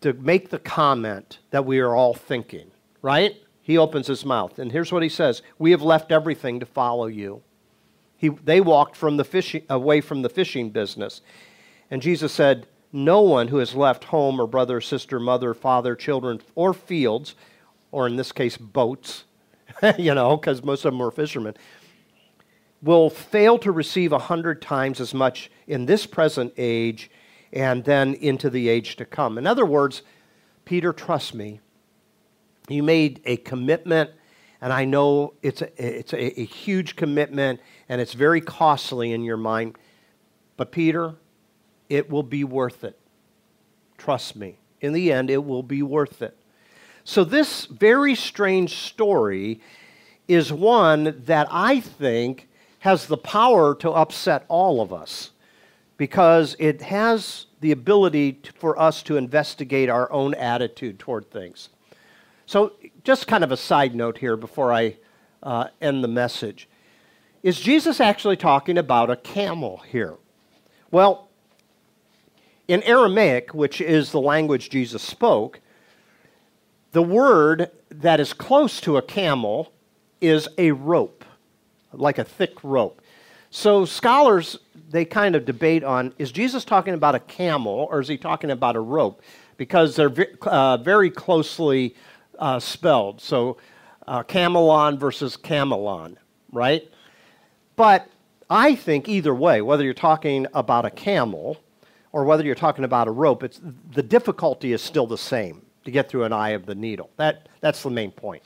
to 0.00 0.12
make 0.12 0.50
the 0.50 0.58
comment 0.58 1.38
that 1.50 1.64
we 1.64 1.78
are 1.78 1.94
all 1.94 2.14
thinking, 2.14 2.70
right? 3.02 3.36
He 3.62 3.78
opens 3.78 4.06
his 4.06 4.24
mouth, 4.24 4.58
and 4.58 4.70
here's 4.70 4.92
what 4.92 5.02
he 5.02 5.08
says 5.08 5.42
We 5.58 5.72
have 5.72 5.82
left 5.82 6.12
everything 6.12 6.60
to 6.60 6.66
follow 6.66 7.06
you. 7.06 7.42
He, 8.16 8.28
they 8.28 8.60
walked 8.60 8.96
from 8.96 9.16
the 9.16 9.24
fishing, 9.24 9.64
away 9.68 10.00
from 10.00 10.22
the 10.22 10.28
fishing 10.28 10.70
business. 10.70 11.20
And 11.90 12.00
Jesus 12.00 12.32
said, 12.32 12.66
No 12.92 13.20
one 13.20 13.48
who 13.48 13.58
has 13.58 13.74
left 13.74 14.04
home 14.04 14.40
or 14.40 14.46
brother, 14.46 14.80
sister, 14.80 15.20
mother, 15.20 15.52
father, 15.54 15.94
children, 15.94 16.40
or 16.54 16.72
fields, 16.72 17.34
or 17.90 18.06
in 18.06 18.16
this 18.16 18.32
case, 18.32 18.56
boats, 18.56 19.24
you 19.98 20.14
know, 20.14 20.36
because 20.36 20.62
most 20.62 20.84
of 20.84 20.92
them 20.92 21.00
were 21.00 21.10
fishermen, 21.10 21.54
will 22.82 23.10
fail 23.10 23.58
to 23.58 23.72
receive 23.72 24.12
a 24.12 24.18
hundred 24.18 24.62
times 24.62 25.00
as 25.00 25.14
much 25.14 25.50
in 25.66 25.86
this 25.86 26.06
present 26.06 26.52
age 26.56 27.10
and 27.52 27.84
then 27.84 28.14
into 28.14 28.50
the 28.50 28.68
age 28.68 28.96
to 28.96 29.04
come. 29.04 29.38
In 29.38 29.46
other 29.46 29.64
words, 29.64 30.02
Peter, 30.64 30.92
trust 30.92 31.34
me. 31.34 31.60
You 32.68 32.82
made 32.82 33.20
a 33.24 33.36
commitment, 33.38 34.10
and 34.60 34.72
I 34.72 34.84
know 34.84 35.34
it's 35.42 35.62
a, 35.62 35.70
it's 36.00 36.12
a, 36.12 36.40
a 36.40 36.44
huge 36.44 36.96
commitment 36.96 37.60
and 37.88 38.00
it's 38.00 38.14
very 38.14 38.40
costly 38.40 39.12
in 39.12 39.22
your 39.22 39.36
mind. 39.36 39.76
But, 40.56 40.72
Peter, 40.72 41.14
it 41.88 42.10
will 42.10 42.22
be 42.22 42.44
worth 42.44 42.82
it. 42.82 42.98
Trust 43.96 44.36
me. 44.36 44.58
In 44.80 44.92
the 44.92 45.12
end, 45.12 45.30
it 45.30 45.44
will 45.44 45.62
be 45.62 45.82
worth 45.82 46.22
it. 46.22 46.36
So, 47.04 47.22
this 47.22 47.66
very 47.66 48.14
strange 48.14 48.74
story 48.74 49.60
is 50.26 50.52
one 50.52 51.22
that 51.26 51.46
I 51.50 51.80
think 51.80 52.48
has 52.86 53.06
the 53.06 53.16
power 53.16 53.74
to 53.74 53.90
upset 53.90 54.44
all 54.46 54.80
of 54.80 54.92
us 54.92 55.32
because 55.96 56.54
it 56.60 56.80
has 56.82 57.46
the 57.60 57.72
ability 57.72 58.34
to, 58.34 58.52
for 58.52 58.78
us 58.78 59.02
to 59.02 59.16
investigate 59.16 59.88
our 59.88 60.10
own 60.12 60.34
attitude 60.34 60.96
toward 60.96 61.28
things. 61.28 61.68
So, 62.46 62.74
just 63.02 63.26
kind 63.26 63.42
of 63.42 63.50
a 63.50 63.56
side 63.56 63.96
note 63.96 64.18
here 64.18 64.36
before 64.36 64.72
I 64.72 64.98
uh, 65.42 65.66
end 65.82 66.04
the 66.04 66.08
message. 66.08 66.68
Is 67.42 67.58
Jesus 67.58 68.00
actually 68.00 68.36
talking 68.36 68.78
about 68.78 69.10
a 69.10 69.16
camel 69.16 69.78
here? 69.78 70.14
Well, 70.92 71.28
in 72.68 72.84
Aramaic, 72.84 73.52
which 73.52 73.80
is 73.80 74.12
the 74.12 74.20
language 74.20 74.70
Jesus 74.70 75.02
spoke, 75.02 75.58
the 76.92 77.02
word 77.02 77.72
that 77.90 78.20
is 78.20 78.32
close 78.32 78.80
to 78.82 78.96
a 78.96 79.02
camel 79.02 79.72
is 80.20 80.48
a 80.56 80.70
rope, 80.70 81.15
like 81.92 82.18
a 82.18 82.24
thick 82.24 82.62
rope. 82.62 83.00
So 83.50 83.84
scholars, 83.84 84.58
they 84.90 85.04
kind 85.04 85.34
of 85.34 85.44
debate 85.44 85.84
on 85.84 86.12
is 86.18 86.32
Jesus 86.32 86.64
talking 86.64 86.94
about 86.94 87.14
a 87.14 87.20
camel 87.20 87.88
or 87.90 88.00
is 88.00 88.08
he 88.08 88.18
talking 88.18 88.50
about 88.50 88.76
a 88.76 88.80
rope? 88.80 89.22
Because 89.56 89.96
they're 89.96 90.12
uh, 90.42 90.76
very 90.78 91.10
closely 91.10 91.94
uh, 92.38 92.60
spelled. 92.60 93.20
So 93.20 93.56
uh, 94.06 94.22
camelon 94.22 94.98
versus 94.98 95.36
camelon, 95.36 96.18
right? 96.52 96.90
But 97.76 98.08
I 98.48 98.74
think 98.74 99.08
either 99.08 99.34
way, 99.34 99.62
whether 99.62 99.84
you're 99.84 99.94
talking 99.94 100.46
about 100.54 100.84
a 100.84 100.90
camel 100.90 101.58
or 102.12 102.24
whether 102.24 102.44
you're 102.44 102.54
talking 102.54 102.84
about 102.84 103.08
a 103.08 103.10
rope, 103.10 103.42
it's, 103.42 103.60
the 103.92 104.02
difficulty 104.02 104.72
is 104.72 104.82
still 104.82 105.06
the 105.06 105.18
same 105.18 105.62
to 105.84 105.90
get 105.90 106.08
through 106.08 106.24
an 106.24 106.32
eye 106.32 106.50
of 106.50 106.66
the 106.66 106.74
needle. 106.74 107.10
That, 107.16 107.48
that's 107.60 107.82
the 107.82 107.90
main 107.90 108.10
point. 108.10 108.42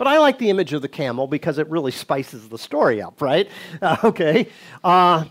But 0.00 0.08
I 0.08 0.16
like 0.16 0.38
the 0.38 0.48
image 0.48 0.72
of 0.72 0.80
the 0.80 0.88
camel 0.88 1.26
because 1.26 1.58
it 1.58 1.68
really 1.68 1.92
spices 1.92 2.48
the 2.48 2.56
story 2.56 3.02
up, 3.02 3.20
right? 3.20 3.50
Uh, 3.82 3.96
okay. 4.04 4.48
Uh, 4.82 5.26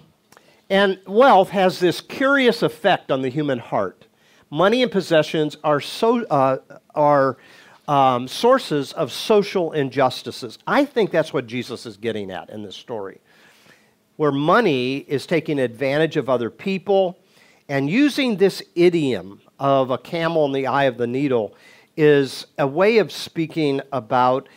and 0.70 1.00
wealth 1.08 1.50
has 1.50 1.80
this 1.80 2.02
curious 2.02 2.62
effect 2.62 3.10
on 3.10 3.24
the 3.24 3.30
human 3.30 3.58
heart. 3.58 4.06
Money 4.52 4.84
and 4.84 4.92
possessions 4.92 5.58
are, 5.64 5.82
so, 5.82 6.24
uh, 6.26 6.60
are 6.94 7.38
um, 7.88 8.28
sources 8.28 8.94
of 8.94 9.12
social 9.12 9.72
injustices. 9.72 10.60
I 10.68 10.86
think 10.86 11.10
that's 11.10 11.34
what 11.34 11.48
Jesus 11.48 11.88
is 11.88 11.98
getting 11.98 12.30
at 12.30 12.52
in 12.52 12.62
this 12.62 12.76
story 12.76 13.22
where 14.18 14.32
money 14.32 14.98
is 14.98 15.26
taking 15.26 15.58
advantage 15.58 16.16
of 16.16 16.30
other 16.30 16.52
people 16.52 17.18
and 17.70 17.90
using 17.90 18.38
this 18.38 18.62
idiom 18.76 19.42
of 19.58 19.90
a 19.90 19.98
camel 19.98 20.46
in 20.46 20.52
the 20.52 20.68
eye 20.68 20.84
of 20.84 20.98
the 20.98 21.08
needle 21.08 21.56
is 21.98 22.48
a 22.58 22.68
way 22.68 22.98
of 22.98 23.12
speaking 23.12 23.82
about 23.92 24.48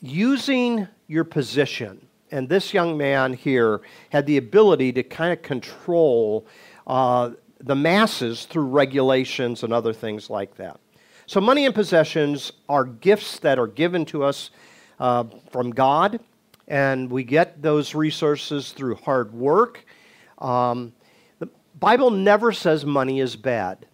using 0.00 0.88
your 1.06 1.24
position. 1.24 2.06
And 2.30 2.48
this 2.48 2.72
young 2.72 2.96
man 2.96 3.34
here 3.34 3.82
had 4.10 4.26
the 4.26 4.36
ability 4.36 4.92
to 4.94 5.02
kind 5.02 5.32
of 5.32 5.42
control 5.42 6.46
uh, 6.86 7.30
the 7.60 7.76
masses 7.76 8.46
through 8.46 8.66
regulations 8.66 9.62
and 9.62 9.72
other 9.72 9.92
things 9.92 10.28
like 10.28 10.56
that. 10.56 10.80
So, 11.26 11.40
money 11.40 11.66
and 11.66 11.74
possessions 11.74 12.52
are 12.68 12.84
gifts 12.84 13.38
that 13.40 13.58
are 13.58 13.68
given 13.68 14.04
to 14.06 14.24
us 14.24 14.50
uh, 14.98 15.24
from 15.50 15.70
God 15.70 16.18
and 16.68 17.10
we 17.10 17.24
get 17.24 17.60
those 17.60 17.94
resources 17.94 18.72
through 18.72 18.94
hard 18.96 19.32
work. 19.32 19.84
Um, 20.38 20.92
the 21.38 21.48
Bible 21.78 22.10
never 22.10 22.52
says 22.52 22.86
money 22.86 23.20
is 23.20 23.36
bad. 23.36 23.86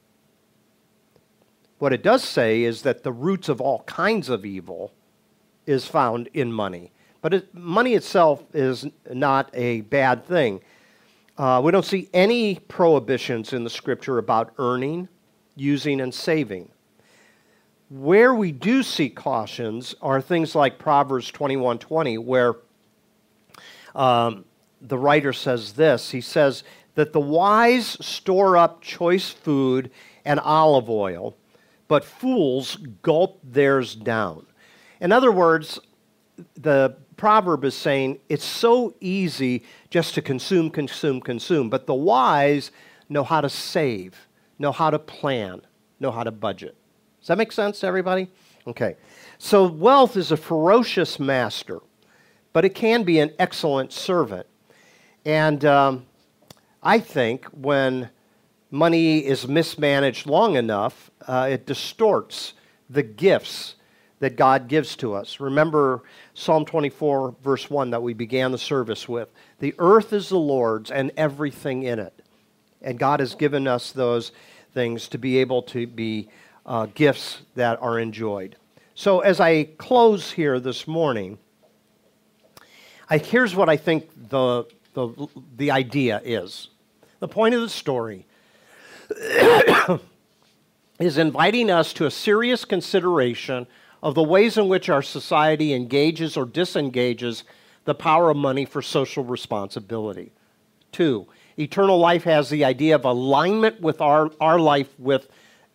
What 1.78 1.92
it 1.92 2.02
does 2.02 2.24
say 2.24 2.62
is 2.62 2.82
that 2.82 3.02
the 3.02 3.12
roots 3.12 3.48
of 3.48 3.60
all 3.60 3.82
kinds 3.84 4.28
of 4.28 4.44
evil 4.44 4.92
is 5.66 5.86
found 5.86 6.28
in 6.34 6.52
money. 6.52 6.92
But 7.20 7.34
it, 7.34 7.54
money 7.54 7.94
itself 7.94 8.44
is 8.54 8.86
not 9.12 9.50
a 9.54 9.82
bad 9.82 10.24
thing. 10.24 10.60
Uh, 11.36 11.60
we 11.62 11.70
don't 11.70 11.84
see 11.84 12.08
any 12.12 12.56
prohibitions 12.56 13.52
in 13.52 13.64
the 13.64 13.70
scripture 13.70 14.18
about 14.18 14.52
earning, 14.58 15.08
using, 15.54 16.00
and 16.00 16.12
saving. 16.12 16.70
Where 17.90 18.34
we 18.34 18.50
do 18.50 18.82
see 18.82 19.08
cautions 19.08 19.94
are 20.02 20.20
things 20.20 20.54
like 20.54 20.78
Proverbs 20.78 21.30
21:20, 21.30 22.18
where 22.18 22.56
um, 23.94 24.44
the 24.80 24.98
writer 24.98 25.32
says 25.32 25.72
this. 25.72 26.10
He 26.10 26.20
says 26.20 26.64
that 26.96 27.12
the 27.12 27.20
wise 27.20 27.96
store 28.04 28.56
up 28.56 28.82
choice 28.82 29.30
food 29.30 29.90
and 30.24 30.40
olive 30.40 30.90
oil, 30.90 31.36
but 31.88 32.04
fools 32.04 32.76
gulp 33.02 33.40
theirs 33.42 33.94
down. 33.94 34.46
In 35.00 35.10
other 35.10 35.32
words, 35.32 35.80
the 36.54 36.96
proverb 37.16 37.64
is 37.64 37.74
saying 37.74 38.20
it's 38.28 38.44
so 38.44 38.94
easy 39.00 39.64
just 39.90 40.14
to 40.14 40.22
consume, 40.22 40.70
consume, 40.70 41.20
consume, 41.20 41.68
but 41.68 41.86
the 41.86 41.94
wise 41.94 42.70
know 43.08 43.24
how 43.24 43.40
to 43.40 43.48
save, 43.48 44.28
know 44.58 44.72
how 44.72 44.90
to 44.90 44.98
plan, 44.98 45.62
know 45.98 46.10
how 46.10 46.22
to 46.22 46.30
budget. 46.30 46.76
Does 47.20 47.28
that 47.28 47.38
make 47.38 47.52
sense 47.52 47.80
to 47.80 47.86
everybody? 47.86 48.28
Okay. 48.66 48.96
So 49.38 49.66
wealth 49.66 50.16
is 50.16 50.30
a 50.30 50.36
ferocious 50.36 51.18
master, 51.18 51.80
but 52.52 52.64
it 52.64 52.74
can 52.74 53.02
be 53.02 53.18
an 53.18 53.32
excellent 53.38 53.92
servant. 53.92 54.46
And 55.24 55.64
um, 55.64 56.06
I 56.82 57.00
think 57.00 57.46
when 57.46 58.10
money 58.70 59.18
is 59.18 59.48
mismanaged 59.48 60.26
long 60.26 60.56
enough, 60.56 61.10
uh, 61.26 61.48
it 61.50 61.66
distorts 61.66 62.54
the 62.90 63.02
gifts 63.02 63.74
that 64.20 64.36
God 64.36 64.68
gives 64.68 64.96
to 64.96 65.14
us. 65.14 65.40
Remember 65.40 66.02
Psalm 66.34 66.64
24, 66.64 67.36
verse 67.42 67.70
1, 67.70 67.90
that 67.90 68.02
we 68.02 68.14
began 68.14 68.50
the 68.50 68.58
service 68.58 69.08
with. 69.08 69.28
The 69.60 69.74
earth 69.78 70.12
is 70.12 70.28
the 70.28 70.38
Lord's 70.38 70.90
and 70.90 71.12
everything 71.16 71.84
in 71.84 71.98
it. 71.98 72.22
And 72.82 72.98
God 72.98 73.20
has 73.20 73.34
given 73.34 73.66
us 73.66 73.92
those 73.92 74.32
things 74.74 75.08
to 75.08 75.18
be 75.18 75.38
able 75.38 75.62
to 75.62 75.86
be 75.86 76.28
uh, 76.66 76.86
gifts 76.94 77.42
that 77.54 77.80
are 77.80 77.98
enjoyed. 77.98 78.56
So, 78.94 79.20
as 79.20 79.40
I 79.40 79.64
close 79.64 80.32
here 80.32 80.58
this 80.58 80.86
morning, 80.86 81.38
I, 83.08 83.18
here's 83.18 83.54
what 83.54 83.68
I 83.68 83.76
think 83.76 84.10
the, 84.28 84.64
the, 84.92 85.28
the 85.56 85.70
idea 85.70 86.20
is. 86.24 86.68
The 87.20 87.28
point 87.28 87.54
of 87.54 87.60
the 87.60 87.68
story 87.68 88.26
is 91.00 91.18
inviting 91.18 91.70
us 91.70 91.92
to 91.94 92.06
a 92.06 92.10
serious 92.10 92.64
consideration 92.64 93.66
of 94.02 94.14
the 94.14 94.22
ways 94.22 94.56
in 94.56 94.68
which 94.68 94.88
our 94.88 95.02
society 95.02 95.72
engages 95.72 96.36
or 96.36 96.44
disengages 96.44 97.44
the 97.84 97.94
power 97.94 98.30
of 98.30 98.36
money 98.36 98.64
for 98.64 98.82
social 98.82 99.24
responsibility. 99.24 100.30
Two, 100.92 101.26
eternal 101.58 101.98
life 101.98 102.24
has 102.24 102.50
the 102.50 102.64
idea 102.64 102.94
of 102.94 103.04
alignment 103.04 103.80
with 103.80 104.00
our, 104.00 104.30
our 104.40 104.58
life 104.58 104.88
with 104.98 105.28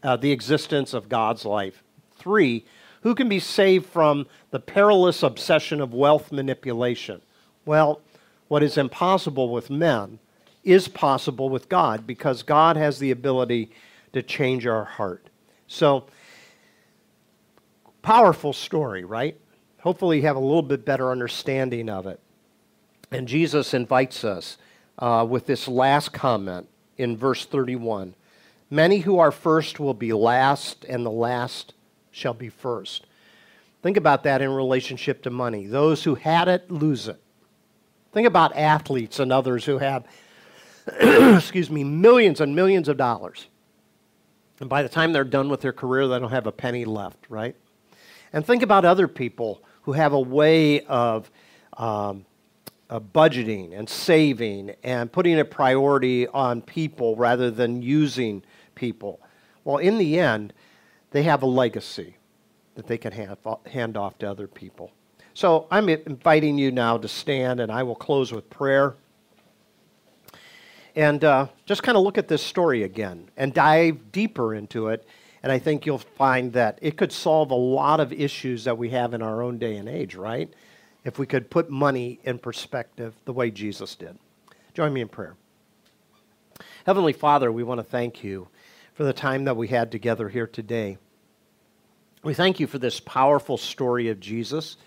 uh, 0.03 0.15
the 0.15 0.31
existence 0.31 0.93
of 0.93 1.09
God's 1.09 1.45
life. 1.45 1.83
Three, 2.17 2.65
who 3.01 3.15
can 3.15 3.27
be 3.27 3.39
saved 3.39 3.85
from 3.87 4.27
the 4.51 4.59
perilous 4.59 5.23
obsession 5.23 5.81
of 5.81 5.93
wealth 5.93 6.31
manipulation? 6.31 7.21
Well, 7.65 8.01
what 8.47 8.63
is 8.63 8.77
impossible 8.77 9.49
with 9.49 9.69
men 9.69 10.19
is 10.63 10.87
possible 10.87 11.49
with 11.49 11.69
God 11.69 12.07
because 12.07 12.43
God 12.43 12.77
has 12.77 12.99
the 12.99 13.11
ability 13.11 13.71
to 14.13 14.21
change 14.21 14.65
our 14.65 14.85
heart. 14.85 15.29
So, 15.67 16.07
Powerful 18.03 18.51
story, 18.51 19.05
right? 19.05 19.39
Hopefully, 19.79 20.17
you 20.17 20.23
have 20.23 20.35
a 20.35 20.39
little 20.39 20.61
bit 20.61 20.85
better 20.85 21.09
understanding 21.09 21.89
of 21.89 22.05
it. 22.05 22.19
And 23.11 23.27
Jesus 23.27 23.73
invites 23.73 24.25
us 24.25 24.57
uh, 24.99 25.25
with 25.27 25.47
this 25.47 25.69
last 25.69 26.11
comment 26.11 26.67
in 26.97 27.17
verse 27.17 27.45
31 27.45 28.13
Many 28.69 28.99
who 28.99 29.19
are 29.19 29.31
first 29.31 29.79
will 29.79 29.93
be 29.93 30.11
last, 30.13 30.83
and 30.85 31.05
the 31.05 31.11
last 31.11 31.73
shall 32.11 32.33
be 32.33 32.49
first. 32.49 33.05
Think 33.83 33.97
about 33.97 34.23
that 34.23 34.41
in 34.41 34.49
relationship 34.49 35.21
to 35.23 35.29
money. 35.29 35.67
Those 35.67 36.03
who 36.03 36.15
had 36.15 36.47
it 36.47 36.71
lose 36.71 37.07
it. 37.07 37.21
Think 38.13 38.27
about 38.27 38.57
athletes 38.57 39.19
and 39.19 39.31
others 39.31 39.63
who 39.65 39.77
have, 39.77 40.05
excuse 41.37 41.69
me, 41.69 41.83
millions 41.83 42.41
and 42.41 42.55
millions 42.55 42.87
of 42.87 42.97
dollars. 42.97 43.47
And 44.59 44.69
by 44.69 44.83
the 44.83 44.89
time 44.89 45.13
they're 45.13 45.23
done 45.23 45.49
with 45.49 45.61
their 45.61 45.73
career, 45.73 46.07
they 46.07 46.19
don't 46.19 46.31
have 46.31 46.47
a 46.47 46.51
penny 46.51 46.85
left, 46.85 47.25
right? 47.29 47.55
And 48.31 48.45
think 48.45 48.63
about 48.63 48.85
other 48.85 49.07
people 49.07 49.61
who 49.83 49.93
have 49.93 50.13
a 50.13 50.19
way 50.19 50.81
of, 50.81 51.29
um, 51.77 52.25
of 52.89 53.13
budgeting 53.13 53.77
and 53.77 53.87
saving 53.87 54.75
and 54.83 55.11
putting 55.11 55.39
a 55.39 55.45
priority 55.45 56.27
on 56.27 56.61
people 56.61 57.15
rather 57.15 57.51
than 57.51 57.81
using 57.81 58.43
people. 58.75 59.19
Well, 59.63 59.77
in 59.77 59.97
the 59.97 60.19
end, 60.19 60.53
they 61.11 61.23
have 61.23 61.43
a 61.43 61.47
legacy 61.47 62.17
that 62.75 62.87
they 62.87 62.97
can 62.97 63.13
have, 63.13 63.37
hand 63.67 63.97
off 63.97 64.17
to 64.19 64.29
other 64.29 64.47
people. 64.47 64.91
So 65.33 65.67
I'm 65.71 65.89
inviting 65.89 66.57
you 66.57 66.71
now 66.71 66.97
to 66.97 67.07
stand, 67.07 67.59
and 67.59 67.71
I 67.71 67.83
will 67.83 67.95
close 67.95 68.31
with 68.31 68.49
prayer. 68.49 68.95
And 70.95 71.23
uh, 71.23 71.47
just 71.65 71.81
kind 71.81 71.97
of 71.97 72.03
look 72.03 72.17
at 72.17 72.27
this 72.27 72.43
story 72.43 72.83
again 72.83 73.29
and 73.35 73.53
dive 73.53 74.11
deeper 74.11 74.53
into 74.53 74.89
it. 74.89 75.07
And 75.41 75.51
I 75.51 75.59
think 75.59 75.85
you'll 75.85 75.97
find 75.97 76.53
that 76.53 76.79
it 76.81 76.97
could 76.97 77.11
solve 77.11 77.51
a 77.51 77.55
lot 77.55 77.99
of 77.99 78.13
issues 78.13 78.63
that 78.63 78.77
we 78.77 78.89
have 78.89 79.13
in 79.13 79.21
our 79.21 79.41
own 79.41 79.57
day 79.57 79.75
and 79.77 79.89
age, 79.89 80.15
right? 80.15 80.53
If 81.03 81.19
we 81.19 81.25
could 81.25 81.49
put 81.49 81.69
money 81.69 82.19
in 82.23 82.39
perspective 82.39 83.13
the 83.25 83.33
way 83.33 83.51
Jesus 83.51 83.95
did. 83.95 84.17
Join 84.73 84.93
me 84.93 85.01
in 85.01 85.09
prayer. 85.09 85.35
Heavenly 86.85 87.13
Father, 87.13 87.51
we 87.51 87.63
want 87.63 87.79
to 87.79 87.83
thank 87.83 88.23
you 88.23 88.47
for 88.93 89.03
the 89.03 89.13
time 89.13 89.45
that 89.45 89.57
we 89.57 89.67
had 89.67 89.91
together 89.91 90.29
here 90.29 90.47
today. 90.47 90.97
We 92.23 92.33
thank 92.33 92.59
you 92.59 92.67
for 92.67 92.77
this 92.77 92.99
powerful 92.99 93.57
story 93.57 94.09
of 94.09 94.19
Jesus. 94.19 94.77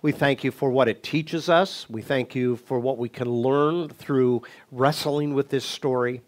We 0.00 0.12
thank 0.12 0.44
you 0.44 0.52
for 0.52 0.70
what 0.70 0.86
it 0.88 1.02
teaches 1.02 1.48
us. 1.48 1.90
We 1.90 2.02
thank 2.02 2.34
you 2.34 2.56
for 2.56 2.78
what 2.78 2.98
we 2.98 3.08
can 3.08 3.28
learn 3.28 3.88
through 3.88 4.42
wrestling 4.70 5.34
with 5.34 5.48
this 5.48 5.64
story. 5.64 6.22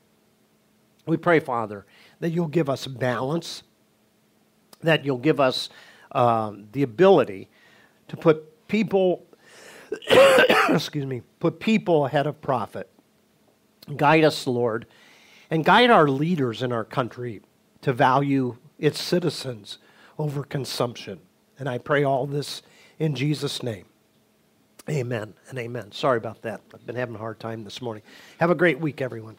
We 1.06 1.16
pray, 1.16 1.38
Father, 1.38 1.86
that 2.18 2.30
you'll 2.30 2.48
give 2.48 2.68
us 2.68 2.86
balance, 2.88 3.62
that 4.82 5.04
you'll 5.04 5.18
give 5.18 5.38
us 5.38 5.68
um, 6.12 6.66
the 6.72 6.82
ability 6.82 7.48
to 8.08 8.16
put 8.16 8.66
people, 8.66 9.24
excuse 10.68 11.06
me, 11.06 11.22
put 11.38 11.60
people 11.60 12.06
ahead 12.06 12.26
of 12.26 12.40
profit. 12.40 12.90
Guide 13.96 14.24
us, 14.24 14.46
Lord, 14.48 14.86
and 15.48 15.64
guide 15.64 15.90
our 15.90 16.08
leaders 16.08 16.62
in 16.62 16.72
our 16.72 16.84
country 16.84 17.40
to 17.82 17.92
value 17.92 18.56
its 18.78 19.00
citizens 19.00 19.78
over 20.18 20.42
consumption. 20.42 21.20
And 21.58 21.68
I 21.68 21.78
pray 21.78 22.02
all 22.02 22.26
this 22.26 22.62
in 23.00 23.16
Jesus' 23.16 23.64
name. 23.64 23.86
Amen 24.88 25.34
and 25.48 25.58
amen. 25.58 25.90
Sorry 25.92 26.18
about 26.18 26.42
that. 26.42 26.60
I've 26.72 26.86
been 26.86 26.96
having 26.96 27.16
a 27.16 27.18
hard 27.18 27.40
time 27.40 27.64
this 27.64 27.82
morning. 27.82 28.04
Have 28.38 28.50
a 28.50 28.54
great 28.54 28.78
week, 28.78 29.00
everyone. 29.00 29.36